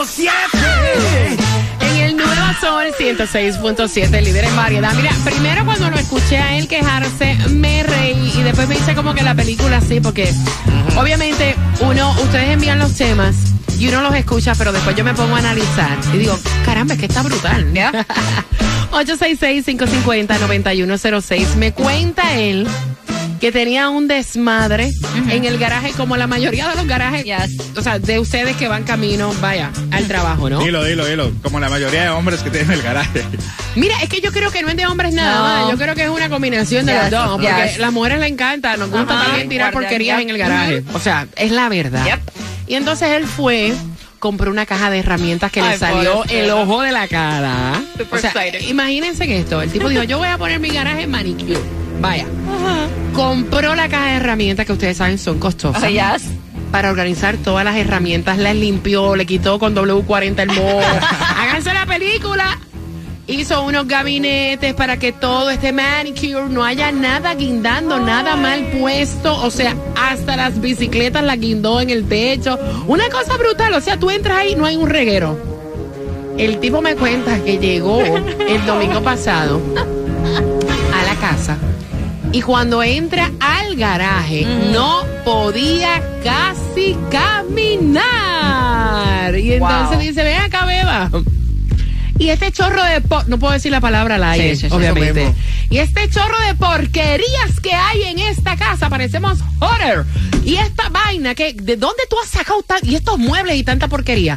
106.7. 0.00 1.38
En 1.80 1.96
el 1.96 2.16
Nuevo 2.16 2.32
Sol 2.58 2.86
106.7, 2.98 4.22
líder 4.22 4.46
en 4.46 4.56
variedad. 4.56 4.94
Mira, 4.94 5.12
primero 5.24 5.66
cuando 5.66 5.90
lo 5.90 5.98
escuché 5.98 6.38
a 6.38 6.56
él 6.56 6.68
quejarse, 6.68 7.36
me 7.50 7.82
reí 7.82 8.32
y 8.34 8.42
después 8.42 8.66
me 8.68 8.76
hice 8.76 8.94
como 8.94 9.12
que 9.14 9.22
la 9.22 9.34
película 9.34 9.76
así, 9.76 10.00
porque 10.00 10.32
obviamente 10.96 11.54
uno, 11.80 12.12
ustedes 12.22 12.48
envían 12.48 12.78
los 12.78 12.94
temas 12.94 13.36
y 13.78 13.88
uno 13.88 14.00
los 14.00 14.14
escucha, 14.14 14.54
pero 14.56 14.72
después 14.72 14.96
yo 14.96 15.04
me 15.04 15.12
pongo 15.12 15.36
a 15.36 15.40
analizar 15.40 15.98
y 16.14 16.18
digo, 16.18 16.38
caramba, 16.64 16.94
es 16.94 17.00
que 17.00 17.06
está 17.06 17.22
brutal. 17.22 17.66
866-550-9106. 18.92 21.54
Me 21.56 21.72
cuenta 21.72 22.38
él 22.38 22.66
que 23.40 23.50
tenía 23.52 23.88
un 23.88 24.06
desmadre 24.06 24.92
en 25.30 25.44
el 25.44 25.58
garaje, 25.58 25.92
como 25.96 26.16
la 26.16 26.26
mayoría 26.26 26.68
de 26.68 26.74
los 26.76 26.86
garajes, 26.86 27.24
Yes. 27.24 27.58
o 27.76 27.82
sea, 27.82 27.98
de 27.98 28.18
ustedes 28.18 28.54
que 28.56 28.68
van 28.68 28.84
camino, 28.84 29.32
vaya, 29.40 29.70
al 29.90 30.06
trabajo, 30.06 30.50
¿no? 30.50 30.60
Dilo, 30.60 30.84
dilo, 30.84 31.06
dilo. 31.06 31.32
Como 31.42 31.58
la 31.58 31.70
mayoría 31.70 32.02
de 32.02 32.08
hombres 32.10 32.42
que 32.42 32.50
tienen 32.50 32.70
el 32.72 32.82
garaje. 32.82 33.24
Mira, 33.76 33.94
es 34.02 34.08
que 34.08 34.20
yo 34.20 34.30
creo 34.30 34.50
que 34.50 34.62
no 34.62 34.68
es 34.68 34.76
de 34.76 34.86
hombres 34.86 35.14
nada 35.14 35.34
No. 35.36 35.42
más. 35.64 35.70
Yo 35.72 35.78
creo 35.78 35.94
que 35.94 36.02
es 36.04 36.10
una 36.10 36.28
combinación 36.28 36.84
de 36.84 36.92
Yes, 36.92 37.02
los 37.02 37.10
dos. 37.10 37.30
Porque 37.40 37.68
yes. 37.68 37.78
las 37.78 37.92
mujeres 37.92 38.20
les 38.20 38.30
encanta, 38.30 38.76
nos 38.76 38.90
gusta 38.90 39.14
Ajá. 39.14 39.24
también 39.26 39.48
tirar 39.48 39.72
porquerías 39.72 40.18
yep. 40.18 40.24
en 40.28 40.30
el 40.34 40.38
garaje. 40.38 40.84
O 40.92 40.98
sea, 40.98 41.26
es 41.36 41.50
la 41.50 41.68
verdad. 41.70 42.04
Yep. 42.04 42.20
Y 42.66 42.74
entonces 42.74 43.08
él 43.10 43.24
fue, 43.26 43.72
compró 44.18 44.50
una 44.50 44.66
caja 44.66 44.90
de 44.90 44.98
herramientas 44.98 45.50
que 45.50 45.62
le 45.62 45.78
salió 45.78 46.24
el 46.28 46.50
ojo 46.50 46.82
de 46.82 46.92
la 46.92 47.08
cara. 47.08 47.80
Super 47.96 48.18
o 48.18 48.20
sea, 48.20 48.32
imagínense 48.68 49.26
que 49.26 49.38
esto. 49.40 49.62
El 49.62 49.70
tipo 49.70 49.88
dijo, 49.88 50.02
yo 50.02 50.18
voy 50.18 50.28
a 50.28 50.36
poner 50.36 50.60
mi 50.60 50.68
garaje 50.68 51.02
en 51.04 51.10
manicure. 51.10 51.58
Vaya. 52.00 52.26
Compró 53.14 53.74
la 53.74 53.88
caja 53.88 54.06
de 54.06 54.16
herramientas 54.16 54.66
que 54.66 54.72
ustedes 54.72 54.96
saben 54.96 55.18
son 55.18 55.38
costosas 55.38 55.82
Oh, 55.82 55.88
yes. 55.88 56.22
para 56.72 56.90
organizar 56.90 57.36
todas 57.36 57.64
las 57.64 57.76
herramientas, 57.76 58.38
las 58.38 58.54
limpió, 58.54 59.16
le 59.16 59.26
quitó 59.26 59.58
con 59.58 59.74
W40 59.74 60.38
el 60.40 60.48
moho. 60.52 60.80
Háganse 61.38 61.72
la 61.74 61.86
película. 61.86 62.58
Hizo 63.26 63.62
unos 63.64 63.86
gabinetes 63.86 64.74
para 64.74 64.96
que 64.98 65.12
todo 65.12 65.50
esté 65.50 65.72
manicure, 65.72 66.48
no 66.48 66.64
haya 66.64 66.90
nada 66.90 67.34
guindando, 67.34 68.00
nada 68.00 68.34
mal 68.34 68.64
puesto. 68.78 69.36
O 69.44 69.50
sea, 69.50 69.76
hasta 69.96 70.36
las 70.36 70.60
bicicletas 70.60 71.22
las 71.22 71.38
guindó 71.38 71.80
en 71.80 71.90
el 71.90 72.08
techo. 72.08 72.58
Una 72.88 73.08
cosa 73.08 73.36
brutal. 73.36 73.72
O 73.74 73.80
sea, 73.80 73.98
tú 73.98 74.10
entras 74.10 74.38
ahí, 74.38 74.56
no 74.56 74.64
hay 74.66 74.76
un 74.76 74.88
reguero. 74.88 75.38
El 76.38 76.58
tipo 76.58 76.80
me 76.82 76.96
cuenta 76.96 77.38
que 77.44 77.58
llegó 77.58 78.00
el 78.02 78.66
domingo 78.66 79.00
pasado 79.02 79.60
a 79.76 81.04
la 81.04 81.14
casa 81.20 81.56
Y 82.32 82.42
cuando 82.42 82.82
entra 82.82 83.30
al 83.40 83.74
garaje, 83.76 84.46
no 84.72 85.02
podía 85.24 86.00
casi 86.22 86.96
caminar. 88.30 89.36
Y 89.38 89.54
entonces 89.54 89.96
Wow. 89.98 90.00
dice, 90.06 90.22
ven 90.22 90.40
acá, 90.40 90.64
beba. 90.66 91.10
Y 92.18 92.28
este 92.28 92.52
chorro 92.52 92.82
de... 92.84 93.02
no 93.28 93.38
puedo 93.38 93.52
decir 93.54 93.72
la 93.72 93.80
palabra 93.80 94.14
al 94.16 94.24
aire, 94.24 94.54
Sí, 94.54 94.62
sí, 94.62 94.68
sí, 94.68 94.74
obviamente. 94.74 95.34
Y 95.70 95.78
este 95.78 96.08
chorro 96.10 96.38
de 96.46 96.54
porquerías 96.54 97.60
que 97.62 97.72
hay 97.72 98.02
en 98.04 98.18
esta 98.18 98.56
casa, 98.56 98.88
parecemos 98.90 99.38
horror. 99.60 100.04
Y 100.44 100.56
esta 100.56 100.88
vaina, 100.90 101.34
que 101.34 101.54
¿de 101.54 101.76
dónde 101.76 102.02
tú 102.10 102.16
has 102.22 102.28
sacado 102.28 102.62
tan- 102.62 102.86
y 102.86 102.94
estos 102.94 103.18
muebles 103.18 103.56
y 103.56 103.64
tanta 103.64 103.88
porquería? 103.88 104.36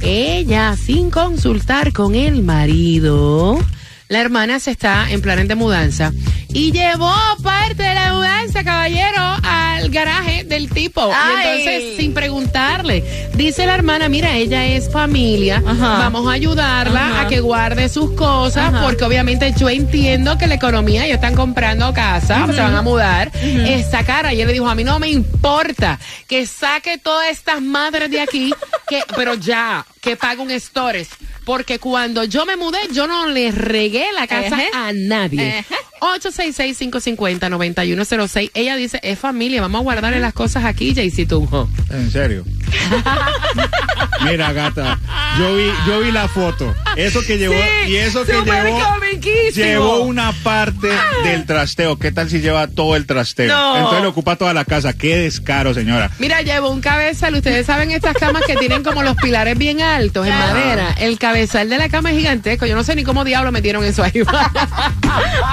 Ella, 0.00 0.76
sin 0.82 1.10
consultar 1.10 1.92
con 1.92 2.14
el 2.14 2.42
marido, 2.42 3.60
la 4.08 4.20
hermana 4.20 4.58
se 4.58 4.70
está 4.70 5.10
en 5.10 5.20
planes 5.20 5.46
de 5.46 5.54
mudanza 5.56 6.12
y 6.52 6.72
llevó 6.72 7.14
parte 7.42 7.82
de 7.82 7.94
la 7.94 8.12
mudanza, 8.14 8.64
caballero, 8.64 9.36
al 9.42 9.88
garaje 9.90 10.44
del 10.44 10.68
tipo. 10.70 11.08
Y 11.08 11.12
Ay. 11.14 11.60
entonces, 11.60 11.96
sin 11.96 12.12
preguntarle, 12.14 13.04
dice 13.34 13.66
la 13.66 13.74
hermana, 13.74 14.08
mira, 14.08 14.36
ella 14.36 14.66
es 14.66 14.90
familia, 14.90 15.62
Ajá. 15.66 15.98
vamos 15.98 16.28
a 16.28 16.32
ayudarla 16.32 17.06
Ajá. 17.06 17.20
a 17.22 17.28
que 17.28 17.40
guarde 17.40 17.88
sus 17.88 18.12
cosas, 18.12 18.74
Ajá. 18.74 18.82
porque 18.82 19.04
obviamente 19.04 19.52
yo 19.58 19.68
entiendo 19.68 20.36
que 20.38 20.46
la 20.46 20.54
economía, 20.54 21.04
ellos 21.04 21.16
están 21.16 21.34
comprando 21.34 21.92
casa, 21.94 22.46
se 22.46 22.60
van 22.60 22.74
a 22.74 22.82
mudar, 22.82 23.30
esta 23.42 24.04
cara. 24.04 24.32
Y 24.34 24.40
él 24.40 24.48
le 24.48 24.52
dijo, 24.54 24.68
a 24.68 24.74
mí 24.74 24.84
no 24.84 24.98
me 24.98 25.08
importa 25.08 25.98
que 26.26 26.46
saque 26.46 26.98
todas 26.98 27.28
estas 27.30 27.60
madres 27.62 28.10
de 28.10 28.20
aquí, 28.20 28.52
que, 28.88 29.02
pero 29.16 29.34
ya, 29.34 29.86
que 30.00 30.16
pague 30.16 30.40
un 30.40 30.50
stores. 30.60 31.08
Porque 31.44 31.78
cuando 31.78 32.24
yo 32.24 32.44
me 32.46 32.56
mudé, 32.56 32.78
yo 32.92 33.06
no 33.06 33.26
le 33.28 33.50
regué 33.50 34.04
la 34.14 34.26
casa 34.26 34.56
a 34.74 34.92
nadie. 34.92 35.58
Ejé. 35.58 35.74
866-550-9106. 36.00 38.50
Ella 38.54 38.76
dice, 38.76 39.00
es 39.02 39.18
familia, 39.18 39.60
vamos 39.60 39.80
a 39.80 39.84
guardarle 39.84 40.20
las 40.20 40.34
cosas 40.34 40.64
aquí, 40.64 40.94
Jaycee 40.94 41.26
Tunjo. 41.26 41.68
En 41.90 42.10
serio. 42.10 42.44
Mira, 44.24 44.52
gata, 44.52 44.98
yo 45.38 45.56
vi, 45.56 45.64
yo 45.86 46.00
vi 46.00 46.12
la 46.12 46.28
foto. 46.28 46.74
Eso 46.96 47.20
que 47.26 47.38
llevó, 47.38 47.54
Sí, 47.54 47.92
y 47.92 47.96
eso 47.96 48.24
que 48.24 48.32
llevó, 48.32 48.78
comiquísimo. 48.92 49.64
llevó 49.64 50.00
una 50.02 50.32
parte 50.42 50.88
del 51.24 51.46
trasteo. 51.46 51.98
¿Qué 51.98 52.12
tal 52.12 52.28
si 52.28 52.40
lleva 52.40 52.66
todo 52.66 52.96
el 52.96 53.06
trasteo? 53.06 53.48
No. 53.48 53.76
Entonces 53.76 54.02
le 54.02 54.06
ocupa 54.08 54.36
toda 54.36 54.52
la 54.52 54.64
casa. 54.64 54.92
Qué 54.92 55.16
descaro, 55.16 55.72
señora. 55.72 56.10
Mira, 56.18 56.42
llevo 56.42 56.70
un 56.70 56.80
cabezal. 56.80 57.34
Ustedes 57.34 57.64
saben 57.66 57.90
estas 57.92 58.14
camas 58.16 58.42
que 58.46 58.56
tienen 58.56 58.82
como 58.82 59.02
los 59.02 59.16
pilares 59.16 59.56
bien 59.56 59.80
altos 59.80 60.26
en 60.26 60.38
madera. 60.38 60.94
El 60.98 61.18
cabezal 61.18 61.68
de 61.70 61.78
la 61.78 61.88
cama 61.88 62.10
es 62.10 62.18
gigantesco. 62.18 62.66
Yo 62.66 62.74
no 62.76 62.84
sé 62.84 62.94
ni 62.96 63.04
cómo 63.04 63.24
diablo 63.24 63.52
metieron 63.52 63.84
eso 63.84 64.02
ahí. 64.02 64.12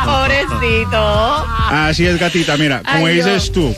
Pobrecito. 0.05 1.45
Así 1.69 2.05
es, 2.05 2.19
gatita. 2.19 2.57
Mira, 2.57 2.81
como 2.83 3.05
Ay, 3.07 3.15
dices 3.15 3.51
tú, 3.51 3.73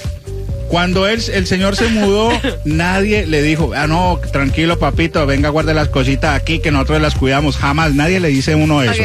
cuando 0.69 1.07
él, 1.07 1.21
el 1.33 1.47
señor 1.47 1.75
se 1.75 1.87
mudó, 1.87 2.31
nadie 2.63 3.25
le 3.25 3.41
dijo, 3.41 3.71
ah, 3.75 3.87
no, 3.87 4.21
tranquilo, 4.31 4.77
papito, 4.79 5.25
venga, 5.25 5.49
guarde 5.49 5.73
las 5.73 5.89
cositas 5.89 6.39
aquí 6.39 6.59
que 6.59 6.69
nosotros 6.71 7.01
las 7.01 7.15
cuidamos. 7.15 7.57
Jamás 7.57 7.95
nadie 7.95 8.19
le 8.19 8.27
dice 8.29 8.53
a 8.53 8.57
uno 8.57 8.83
eso. 8.83 9.01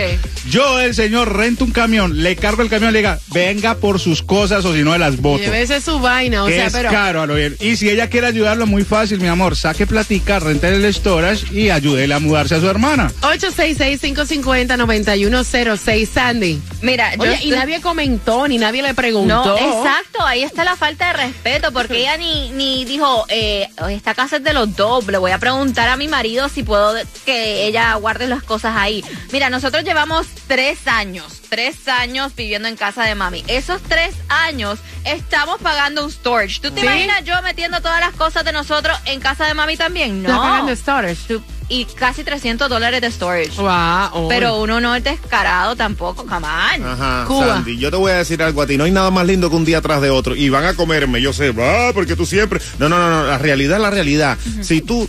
Yo, 0.51 0.79
el 0.81 0.95
señor, 0.95 1.35
rento 1.37 1.65
un 1.65 1.71
camión, 1.71 2.23
le 2.23 2.37
cargo 2.37 2.61
el 2.63 2.69
camión, 2.69 2.93
le 2.93 2.99
diga, 2.99 3.19
venga 3.33 3.77
por 3.77 3.99
sus 3.99 4.23
cosas 4.23 4.67
o 4.67 4.75
si 4.75 4.83
no, 4.83 4.99
las 4.99 5.17
boto. 5.17 5.43
Llévese 5.43 5.81
su 5.81 5.99
vaina. 5.99 6.45
O 6.45 6.49
sea, 6.49 6.67
es 6.67 6.73
pero. 6.73 6.91
caro 6.91 7.23
a 7.23 7.27
lo 7.27 7.35
bien. 7.35 7.57
Y 7.61 7.77
si 7.77 7.89
ella 7.89 8.11
quiere 8.11 8.27
ayudarlo, 8.27 8.67
muy 8.67 8.85
fácil, 8.85 9.21
mi 9.21 9.29
amor. 9.29 9.57
Saque 9.57 9.87
platica, 9.87 10.41
rente 10.41 10.69
el 10.69 10.85
storage 10.93 11.47
y 11.51 11.71
ayúdele 11.71 12.13
a 12.13 12.19
mudarse 12.19 12.57
a 12.57 12.61
su 12.61 12.69
hermana. 12.69 13.11
866-550-9106, 13.23 16.09
Sandy. 16.09 16.61
Mira, 16.83 17.15
yo 17.15 17.33
y 17.43 17.49
nadie 17.51 17.81
comentó, 17.81 18.47
ni 18.47 18.59
nadie 18.59 18.83
le 18.83 18.93
preguntó. 18.93 19.45
No, 19.45 19.57
exacto, 19.57 20.27
ahí 20.27 20.43
está 20.43 20.65
la 20.65 20.77
falta 20.77 21.07
de 21.09 21.15
respeto, 21.25 21.54
porque 21.73 21.99
ella 22.01 22.17
ni, 22.17 22.51
ni 22.51 22.85
dijo, 22.85 23.25
eh, 23.29 23.69
esta 23.91 24.15
casa 24.15 24.37
es 24.37 24.45
de 24.45 24.53
los 24.53 24.75
dos, 24.77 25.07
le 25.07 25.19
voy 25.19 25.31
a 25.33 25.39
preguntar 25.39 25.89
a 25.89 25.97
mi 25.97 26.09
marido 26.09 26.49
si 26.49 26.63
puedo 26.63 26.95
que 27.25 27.67
ella 27.67 27.95
guarde 27.95 28.27
las 28.27 28.43
cosas 28.43 28.75
ahí. 28.77 29.05
Mira, 29.33 29.51
nosotros 29.51 29.85
llevamos 29.85 30.27
tres 30.47 30.87
años, 30.87 31.41
tres 31.49 31.89
años 31.89 32.35
viviendo 32.35 32.69
en 32.69 32.77
casa 32.77 33.05
de 33.05 33.15
mami. 33.15 33.45
Esos 33.49 33.81
tres 33.83 34.15
años 34.29 34.79
estamos 35.05 35.61
pagando 35.61 36.05
un 36.05 36.11
storage. 36.11 36.61
¿Tú 36.61 36.71
te 36.71 36.81
¿Sí? 36.81 36.87
imaginas 36.87 37.25
yo 37.25 37.41
metiendo 37.43 37.81
todas 37.81 38.01
las 38.01 38.15
cosas 38.15 38.45
de 38.45 38.53
nosotros 38.53 38.97
en 39.05 39.21
casa 39.21 39.47
de 39.47 39.55
mami 39.55 39.77
también? 39.77 40.23
No. 40.23 40.41
pagando 40.41 40.75
storage. 40.77 41.21
Tú- 41.29 41.43
Y 41.69 41.87
casi 41.87 42.25
300 42.25 42.69
dólares 42.69 43.01
de 43.01 43.11
storage. 43.11 43.57
Wow. 43.57 44.29
Pero 44.29 44.61
uno 44.61 44.81
no 44.81 44.95
es 44.95 45.03
descarado 45.03 45.75
tampoco, 45.77 46.27
jamás. 46.27 46.79
Ajá, 46.81 47.25
Cuba. 47.27 47.47
Sandy, 47.47 47.79
yo 47.79 47.91
te 47.91 47.97
voy 47.97 48.13
a 48.13 48.17
decir 48.17 48.43
algo 48.43 48.61
a 48.63 48.67
ti. 48.67 48.77
No 48.77 48.85
hay 48.85 48.91
nada 48.91 49.11
más 49.11 49.27
lindo 49.27 49.49
que 49.49 49.57
un 49.57 49.65
día 49.65 49.81
tras 49.81 50.03
de 50.03 50.11
otro. 50.11 50.37
Y 50.37 50.51
van 50.51 50.65
a 50.67 50.75
comerme, 50.75 51.21
yo 51.21 51.33
sé, 51.33 51.55
ah, 51.59 51.91
porque 51.95 52.17
tú 52.17 52.27
siempre. 52.27 52.61
No, 52.79 52.89
no, 52.89 52.99
no, 52.99 53.11
no. 53.11 53.25
La 53.27 53.39
realidad 53.39 53.77
es 53.77 53.83
la 53.83 53.91
realidad. 53.91 54.39
Si 54.61 54.83
tú 54.83 55.09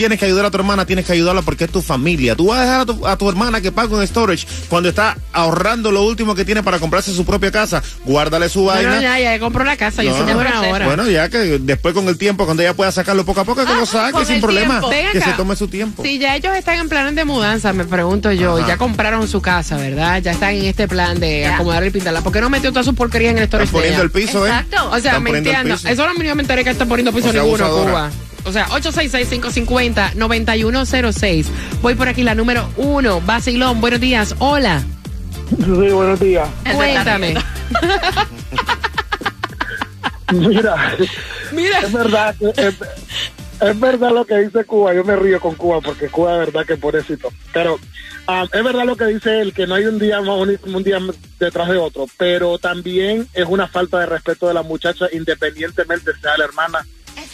tienes 0.00 0.18
que 0.18 0.24
ayudar 0.24 0.46
a 0.46 0.50
tu 0.50 0.56
hermana, 0.56 0.86
tienes 0.86 1.04
que 1.04 1.12
ayudarla 1.12 1.42
porque 1.42 1.64
es 1.64 1.70
tu 1.70 1.82
familia. 1.82 2.34
Tú 2.34 2.46
vas 2.46 2.58
a 2.60 2.62
dejar 2.62 2.80
a 2.80 2.86
tu, 2.86 3.06
a 3.06 3.16
tu 3.18 3.28
hermana 3.28 3.60
que 3.60 3.70
pague 3.70 3.94
un 3.94 4.06
storage 4.06 4.46
cuando 4.68 4.88
está 4.88 5.16
ahorrando 5.32 5.92
lo 5.92 6.02
último 6.04 6.34
que 6.34 6.44
tiene 6.44 6.62
para 6.62 6.78
comprarse 6.78 7.12
su 7.12 7.24
propia 7.26 7.50
casa. 7.50 7.82
Guárdale 8.06 8.48
su 8.48 8.64
vaina. 8.64 8.94
no, 8.96 9.00
ya, 9.02 9.18
ya 9.20 9.38
compró 9.38 9.62
la 9.62 9.76
casa. 9.76 10.02
Yo 10.02 10.10
No. 10.10 10.16
soy 10.16 10.26
de 10.26 10.34
buena 10.34 10.50
proceso. 10.52 10.74
hora. 10.74 10.86
Bueno, 10.86 11.08
ya 11.10 11.28
que 11.28 11.38
después 11.60 11.92
con 11.94 12.08
el 12.08 12.16
tiempo, 12.16 12.44
cuando 12.46 12.62
ella 12.62 12.72
pueda 12.74 12.90
sacarlo 12.92 13.24
poco 13.26 13.40
a 13.42 13.44
poco, 13.44 13.64
que 13.64 13.74
lo 13.74 13.84
saque 13.86 14.24
sin 14.24 14.40
problema. 14.40 14.80
Que 15.12 15.20
se 15.20 15.32
tome 15.32 15.54
su 15.56 15.68
tiempo. 15.68 16.02
Si 16.02 16.18
ya 16.18 16.34
ellos 16.36 16.56
están 16.56 16.78
en 16.78 16.88
planes 16.88 17.14
de 17.14 17.24
mudanza, 17.26 17.72
me 17.74 17.84
pregunto 17.84 18.32
yo, 18.32 18.56
Ajá. 18.56 18.68
ya 18.68 18.76
compraron 18.78 19.28
su 19.28 19.42
casa, 19.42 19.76
¿verdad? 19.76 20.22
Ya 20.22 20.32
están 20.32 20.54
en 20.54 20.64
este 20.64 20.88
plan 20.88 21.20
de 21.20 21.40
Ya. 21.40 21.54
acomodar 21.56 21.84
y 21.86 21.90
pintarla. 21.90 22.22
¿Por 22.22 22.32
qué 22.32 22.40
no 22.40 22.48
metió 22.48 22.70
todas 22.70 22.86
sus 22.86 22.94
porquerías 22.94 23.32
en 23.32 23.38
el 23.38 23.46
storage 23.48 23.66
Están 23.66 23.80
de 23.82 23.88
poniendo 23.88 24.02
ella? 24.02 24.04
el 24.04 24.10
piso, 24.10 24.46
¿eh? 24.46 24.48
Exacto. 24.50 24.90
O 24.90 24.98
sea, 24.98 25.20
me 25.20 25.30
entiendo. 25.36 25.74
Eso 25.74 26.06
no 26.06 26.14
me 26.34 26.42
enteré 26.42 26.64
que 26.64 26.70
están 26.70 26.88
poniendo 26.88 27.12
piso 27.12 27.28
O 27.28 27.32
sea, 27.32 27.42
ninguno, 27.42 27.64
abusadora. 27.66 27.90
Cuba. 27.92 28.10
O 28.44 28.52
sea, 28.52 28.66
866-550-9106. 28.68 31.46
Voy 31.82 31.94
por 31.94 32.08
aquí, 32.08 32.22
la 32.22 32.34
número 32.34 32.68
uno. 32.76 33.20
Basilón, 33.20 33.80
buenos 33.80 34.00
días. 34.00 34.34
Hola. 34.38 34.82
Sí, 35.56 35.64
buenos 35.64 36.20
días. 36.20 36.48
Cuéntame. 36.74 37.34
Mira, 40.32 40.96
Mira. 41.52 41.80
es 41.80 41.92
verdad, 41.92 42.34
es, 42.56 42.74
es 43.60 43.80
verdad 43.80 44.12
lo 44.12 44.24
que 44.24 44.38
dice 44.38 44.64
Cuba. 44.64 44.94
Yo 44.94 45.04
me 45.04 45.16
río 45.16 45.40
con 45.40 45.54
Cuba 45.54 45.80
porque 45.80 46.08
Cuba 46.08 46.34
es 46.34 46.46
verdad 46.46 46.66
que 46.66 46.76
pobrecito. 46.76 47.32
Pero 47.52 47.78
ah, 48.26 48.46
es 48.50 48.64
verdad 48.64 48.84
lo 48.84 48.96
que 48.96 49.06
dice 49.06 49.40
él, 49.40 49.52
que 49.52 49.66
no 49.66 49.74
hay 49.74 49.84
un 49.84 49.98
día 49.98 50.20
más 50.20 50.36
bonito, 50.36 50.66
un 50.66 50.82
día 50.82 50.98
detrás 51.38 51.68
de 51.68 51.76
otro. 51.76 52.06
Pero 52.16 52.58
también 52.58 53.28
es 53.34 53.46
una 53.46 53.66
falta 53.66 53.98
de 53.98 54.06
respeto 54.06 54.48
de 54.48 54.54
la 54.54 54.62
muchacha, 54.62 55.06
independientemente 55.12 56.12
sea 56.20 56.38
la 56.38 56.44
hermana, 56.44 56.86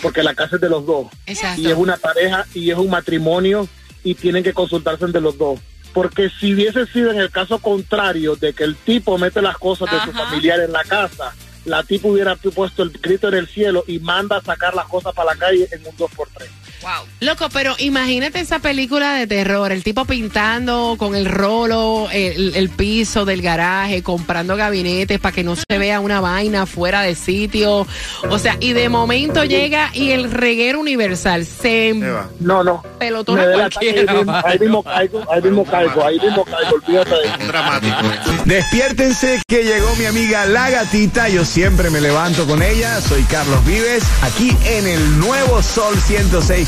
porque 0.03 0.23
la 0.23 0.35
casa 0.35 0.57
es 0.57 0.63
de 0.63 0.69
los 0.69 0.87
dos. 0.87 1.09
Exacto. 1.27 1.61
Y 1.61 1.67
es 1.67 1.77
una 1.77 1.97
pareja 1.97 2.47
y 2.55 2.71
es 2.71 2.77
un 2.77 2.91
matrimonio 2.91 3.69
y 4.05 4.15
tienen 4.15 4.45
que 4.45 4.53
consultarse 4.53 5.05
entre 5.05 5.21
los 5.21 5.37
dos. 5.39 5.61
Porque 5.93 6.31
si 6.31 6.55
hubiese 6.55 6.87
sido 6.87 7.11
en 7.11 7.19
el 7.19 7.31
caso 7.31 7.59
contrario 7.59 8.37
de 8.37 8.53
que 8.53 8.65
el 8.65 8.77
tipo 8.77 9.17
mete 9.19 9.41
las 9.41 9.57
cosas 9.57 9.91
de 9.91 10.01
su 10.01 10.13
familiar 10.13 10.61
en 10.61 10.73
la 10.73 10.85
casa, 10.85 11.35
la 11.65 11.83
tipo 11.83 12.09
hubiera 12.09 12.37
puesto 12.37 12.83
el 12.83 12.91
grito 12.91 13.29
en 13.29 13.35
el 13.35 13.49
cielo 13.49 13.83
y 13.87 13.99
manda 13.99 14.37
a 14.37 14.43
sacar 14.43 14.75
las 14.75 14.87
cosas 14.87 15.15
para 15.15 15.33
la 15.33 15.39
calle 15.39 15.69
en 15.73 15.87
un 15.87 15.97
2x3. 15.97 16.47
Wow. 16.83 17.07
Loco, 17.21 17.49
pero 17.53 17.75
imagínate 17.79 18.41
esa 18.41 18.59
película 18.59 19.15
de 19.15 19.27
terror, 19.27 19.73
el 19.73 19.83
tipo 19.83 20.05
pintando 20.05 20.97
con 20.99 21.15
el 21.15 21.27
rolo 21.27 22.09
el, 22.13 22.55
el 22.55 22.69
piso 22.71 23.25
del 23.25 23.43
garaje, 23.43 24.03
comprando 24.03 24.57
gabinetes 24.57 25.19
para 25.19 25.35
que 25.35 25.45
no 25.45 25.57
se 25.57 25.79
vea 25.79 26.01
una 26.01 26.21
vaina 26.21 26.67
fuera 26.67 27.03
de 27.03 27.15
sitio. 27.15 27.87
O 28.29 28.39
sea, 28.39 28.57
y 28.61 28.73
de 28.73 28.89
momento 28.89 29.45
llega 29.45 29.91
y 29.95 30.11
el 30.11 30.31
reguero 30.31 30.81
universal 30.81 31.47
se. 31.47 31.95
No, 32.41 32.63
no. 32.63 32.83
ataque, 33.01 33.41
ahí, 33.41 33.55
cualquiera. 33.55 34.13
mismo, 34.15 34.43
ahí 34.45 34.59
mismo 34.59 34.83
caigo, 34.85 35.33
ahí 35.33 35.43
mismo 35.43 35.65
caigo, 35.65 36.05
ahí 36.05 36.21
mismo 36.21 36.45
caigo, 36.45 36.77
olvídate 36.77 37.11
de 37.11 37.27
eso. 37.27 37.47
Dramático. 37.47 37.97
Despiértense 38.45 39.41
que 39.47 39.65
llegó 39.65 39.95
mi 39.97 40.05
amiga 40.07 40.47
La 40.47 40.71
Gatita. 40.71 41.29
Yo 41.29 41.45
siempre 41.45 41.91
me 41.91 42.01
levanto 42.01 42.47
con 42.47 42.63
ella. 42.63 43.01
Soy 43.01 43.23
Carlos 43.25 43.65
Vives, 43.65 44.05
aquí 44.23 44.57
en 44.65 44.87
el 44.87 45.19
nuevo 45.19 45.63
Sol 45.63 45.95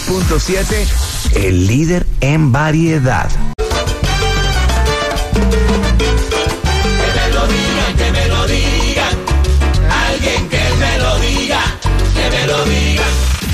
106.7, 0.08 1.36
el 1.36 1.66
líder 1.66 2.06
en 2.22 2.50
variedad. 2.50 3.28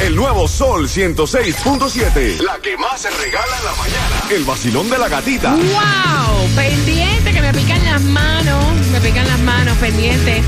El 0.00 0.14
nuevo 0.14 0.46
Sol 0.46 0.88
106.7. 0.88 2.38
La 2.40 2.58
que 2.58 2.76
más 2.76 3.00
se 3.00 3.10
regala 3.10 3.58
en 3.58 3.64
la 3.64 3.72
mañana. 3.72 4.22
El 4.30 4.44
vacilón 4.44 4.88
de 4.90 4.98
la 4.98 5.08
gatita. 5.08 5.54
¡Wow! 5.54 6.48
Pendiente, 6.54 7.32
que 7.32 7.40
me 7.40 7.52
pican 7.52 7.84
las 7.84 8.02
manos. 8.02 8.76
Me 8.92 9.00
pican 9.00 9.26
las 9.26 9.40
manos, 9.40 9.76
pendiente. 9.78 10.42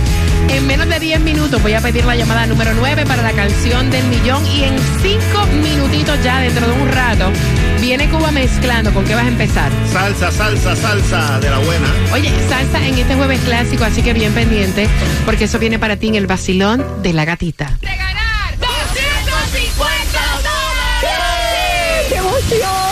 En 0.49 0.67
menos 0.67 0.89
de 0.89 0.99
10 0.99 1.21
minutos 1.21 1.63
voy 1.63 1.75
a 1.75 1.81
pedir 1.81 2.05
la 2.05 2.17
llamada 2.17 2.47
número 2.47 2.73
9 2.75 3.05
para 3.07 3.23
la 3.23 3.33
canción 3.33 3.91
del 3.91 4.07
millón. 4.07 4.45
Y 4.47 4.65
en 4.65 4.77
5 4.79 5.47
minutitos 5.63 6.23
ya, 6.23 6.41
dentro 6.41 6.67
de 6.67 6.73
un 6.73 6.89
rato, 6.89 7.33
Viene 7.81 8.09
Cuba 8.09 8.31
mezclando. 8.31 8.93
¿Con 8.93 9.05
qué 9.05 9.15
vas 9.15 9.25
a 9.25 9.29
empezar? 9.29 9.71
Salsa, 9.93 10.31
salsa, 10.31 10.75
salsa 10.75 11.39
de 11.41 11.51
la 11.51 11.59
buena. 11.59 11.87
Oye, 12.13 12.33
salsa 12.49 12.85
en 12.85 12.99
este 12.99 13.15
jueves 13.15 13.41
clásico, 13.41 13.85
así 13.85 14.03
que 14.03 14.13
bien 14.13 14.33
pendiente, 14.33 14.89
porque 15.25 15.45
eso 15.45 15.59
viene 15.59 15.79
para 15.79 15.97
ti 15.97 16.09
en 16.09 16.15
el 16.17 16.27
vacilón 16.27 16.85
de 17.03 17.13
la 17.13 17.25
gatita. 17.25 17.79
¡De 17.81 17.89
ganar 17.89 18.59
250 18.59 20.21
dólares! 20.43 22.07
¡Qué 22.09 22.17
emoción! 22.17 22.87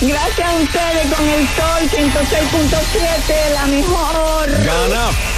Gracias 0.00 0.48
a 0.48 0.54
ustedes 0.54 1.14
con 1.14 1.28
el 1.28 1.48
Sol 1.48 1.88
106.7, 1.90 3.54
la 3.54 3.66
mejor. 3.66 4.50
Gana 4.64 5.37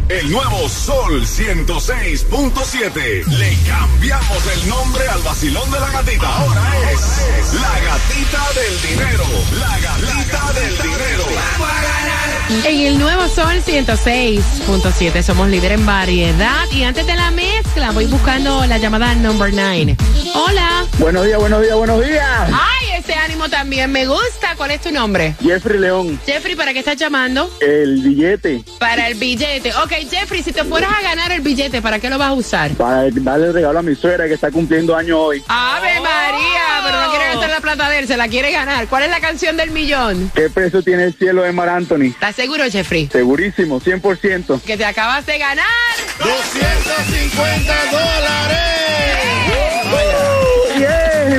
El 0.11 0.29
nuevo 0.29 0.67
Sol 0.67 1.25
106.7. 1.25 3.25
Le 3.27 3.57
cambiamos 3.65 4.45
el 4.53 4.67
nombre 4.67 5.07
al 5.07 5.21
vacilón 5.21 5.71
de 5.71 5.79
la 5.79 5.89
gatita. 5.89 6.27
Ahora 6.27 6.69
es 6.91 7.53
la 7.53 7.79
gatita 7.79 8.45
del 8.59 8.81
dinero. 8.89 9.23
La 9.57 9.79
gatita 9.79 10.51
del 10.59 10.77
dinero. 10.79 11.23
En 12.65 12.87
el 12.87 12.99
nuevo 12.99 13.25
Sol 13.29 13.63
106.7 13.65 15.23
somos 15.23 15.47
líder 15.47 15.71
en 15.71 15.85
variedad 15.85 16.69
y 16.71 16.83
antes 16.83 17.07
de 17.07 17.15
la 17.15 17.31
mezcla 17.31 17.91
voy 17.91 18.07
buscando 18.07 18.65
la 18.65 18.79
llamada 18.79 19.15
number 19.15 19.53
9. 19.53 19.95
Hola. 20.35 20.85
Buenos 20.99 21.25
días, 21.25 21.39
buenos 21.39 21.61
días, 21.61 21.77
buenos 21.77 22.05
días. 22.05 22.51
Ay, 22.51 22.90
ese 23.01 23.13
ánimo 23.15 23.49
también 23.49 23.91
me 23.91 24.05
gusta. 24.05 24.55
¿Cuál 24.55 24.71
es 24.71 24.81
tu 24.81 24.91
nombre? 24.91 25.35
Jeffrey 25.41 25.79
León, 25.79 26.19
Jeffrey, 26.25 26.55
¿para 26.55 26.71
qué 26.73 26.79
estás 26.79 26.97
llamando? 26.97 27.49
el 27.59 28.01
billete 28.01 28.63
Para 28.79 29.07
el 29.07 29.15
billete. 29.15 29.73
Ok, 29.75 29.91
Jeffrey, 30.09 30.43
si 30.43 30.51
te 30.51 30.63
fueras 30.63 30.91
a 30.93 31.01
ganar 31.01 31.31
el 31.31 31.41
billete, 31.41 31.81
¿para 31.81 31.99
qué 31.99 32.09
lo 32.09 32.17
vas 32.17 32.29
a 32.29 32.33
usar? 32.33 32.71
para 32.71 33.09
darle 33.09 33.51
regalo 33.51 33.79
a 33.79 33.81
mi 33.81 33.95
suegra 33.95 34.27
que 34.27 34.35
está 34.35 34.51
cumpliendo 34.51 34.95
año 34.95 35.19
hoy. 35.19 35.43
Ave 35.47 35.99
María, 35.99 36.81
pero 36.85 37.01
no 37.01 37.09
quiere 37.09 37.25
gastar 37.25 37.49
la 37.49 37.59
plata 37.61 37.89
de 37.89 37.99
él, 37.99 38.07
se 38.07 38.17
la 38.17 38.27
quiere 38.27 38.51
ganar. 38.51 38.87
¿Cuál 38.87 39.03
es 39.03 39.09
la 39.09 39.19
canción 39.19 39.57
del 39.57 39.71
millón? 39.71 40.31
¿Qué 40.35 40.49
precio 40.49 40.81
tiene 40.83 41.05
el 41.05 41.13
cielo 41.13 41.41
de 41.43 41.51
Mar 41.51 41.69
Anthony? 41.69 42.05
¿Estás 42.11 42.35
seguro, 42.35 42.63
Jeffrey? 42.69 43.09
Segurísimo, 43.11 43.79
100%. 43.81 44.61
Que 44.61 44.77
te 44.77 44.85
acabas 44.85 45.25
de 45.25 45.37
ganar. 45.37 45.65
250 46.19 47.73
Bien, 47.73 47.91
dólares. 47.91 49.30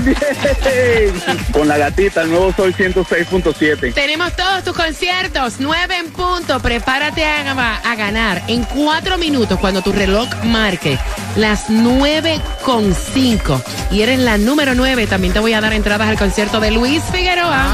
Bien. 0.02 1.22
Con 1.52 1.68
la 1.68 1.78
gatita, 1.78 2.22
el 2.22 2.30
nuevo 2.30 2.52
Sol 2.52 2.74
106.7. 2.74 3.94
Tenemos 3.94 4.34
todos 4.36 4.64
tus 4.64 4.76
conciertos, 4.76 5.54
9 5.58 5.96
en 5.96 6.10
punto. 6.10 6.60
Prepárate 6.60 7.24
a, 7.24 7.76
a 7.76 7.94
ganar 7.96 8.42
en 8.48 8.64
4 8.64 9.18
minutos 9.18 9.58
cuando 9.58 9.82
tu 9.82 9.92
reloj 9.92 10.28
marque 10.44 10.98
las 11.36 11.68
9 11.68 12.40
con 12.64 12.94
5. 12.94 13.62
Y 13.90 14.02
eres 14.02 14.18
la 14.18 14.38
número 14.38 14.74
9. 14.74 15.06
También 15.06 15.32
te 15.32 15.40
voy 15.40 15.52
a 15.52 15.60
dar 15.60 15.72
entradas 15.72 16.08
al 16.08 16.18
concierto 16.18 16.60
de 16.60 16.70
Luis 16.70 17.02
Figueroa. 17.12 17.66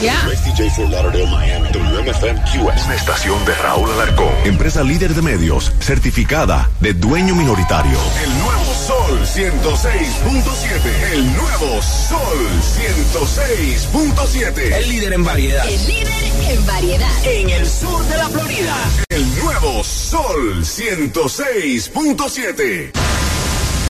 Ya. 0.00 0.20
Una 0.24 0.32
estación 2.94 3.44
de 3.44 3.54
Raúl 3.54 3.90
Alarcón. 3.92 4.32
Empresa 4.44 4.82
líder 4.82 5.14
de 5.14 5.22
medios, 5.22 5.72
certificada 5.80 6.70
de 6.80 6.94
dueño 6.94 7.34
minoritario. 7.34 7.98
El 8.22 8.38
nuevo 8.38 8.64
Sol 8.86 9.20
106.7. 9.20 11.12
El 11.12 11.26
nuevo 11.34 11.82
Sol 11.82 12.38
106.7. 12.60 14.76
El 14.76 14.88
líder 14.88 15.12
en 15.14 15.24
variedad. 15.24 15.66
El 15.66 15.84
líder 15.86 16.12
en 16.50 16.66
variedad. 16.66 17.10
En 17.24 17.50
el 17.50 17.66
sur 17.66 18.06
de 18.06 18.16
la 18.16 18.28
Florida. 18.28 18.76
El 19.08 19.36
nuevo 19.38 19.82
Sol 19.82 20.64
106.7. 20.64 22.93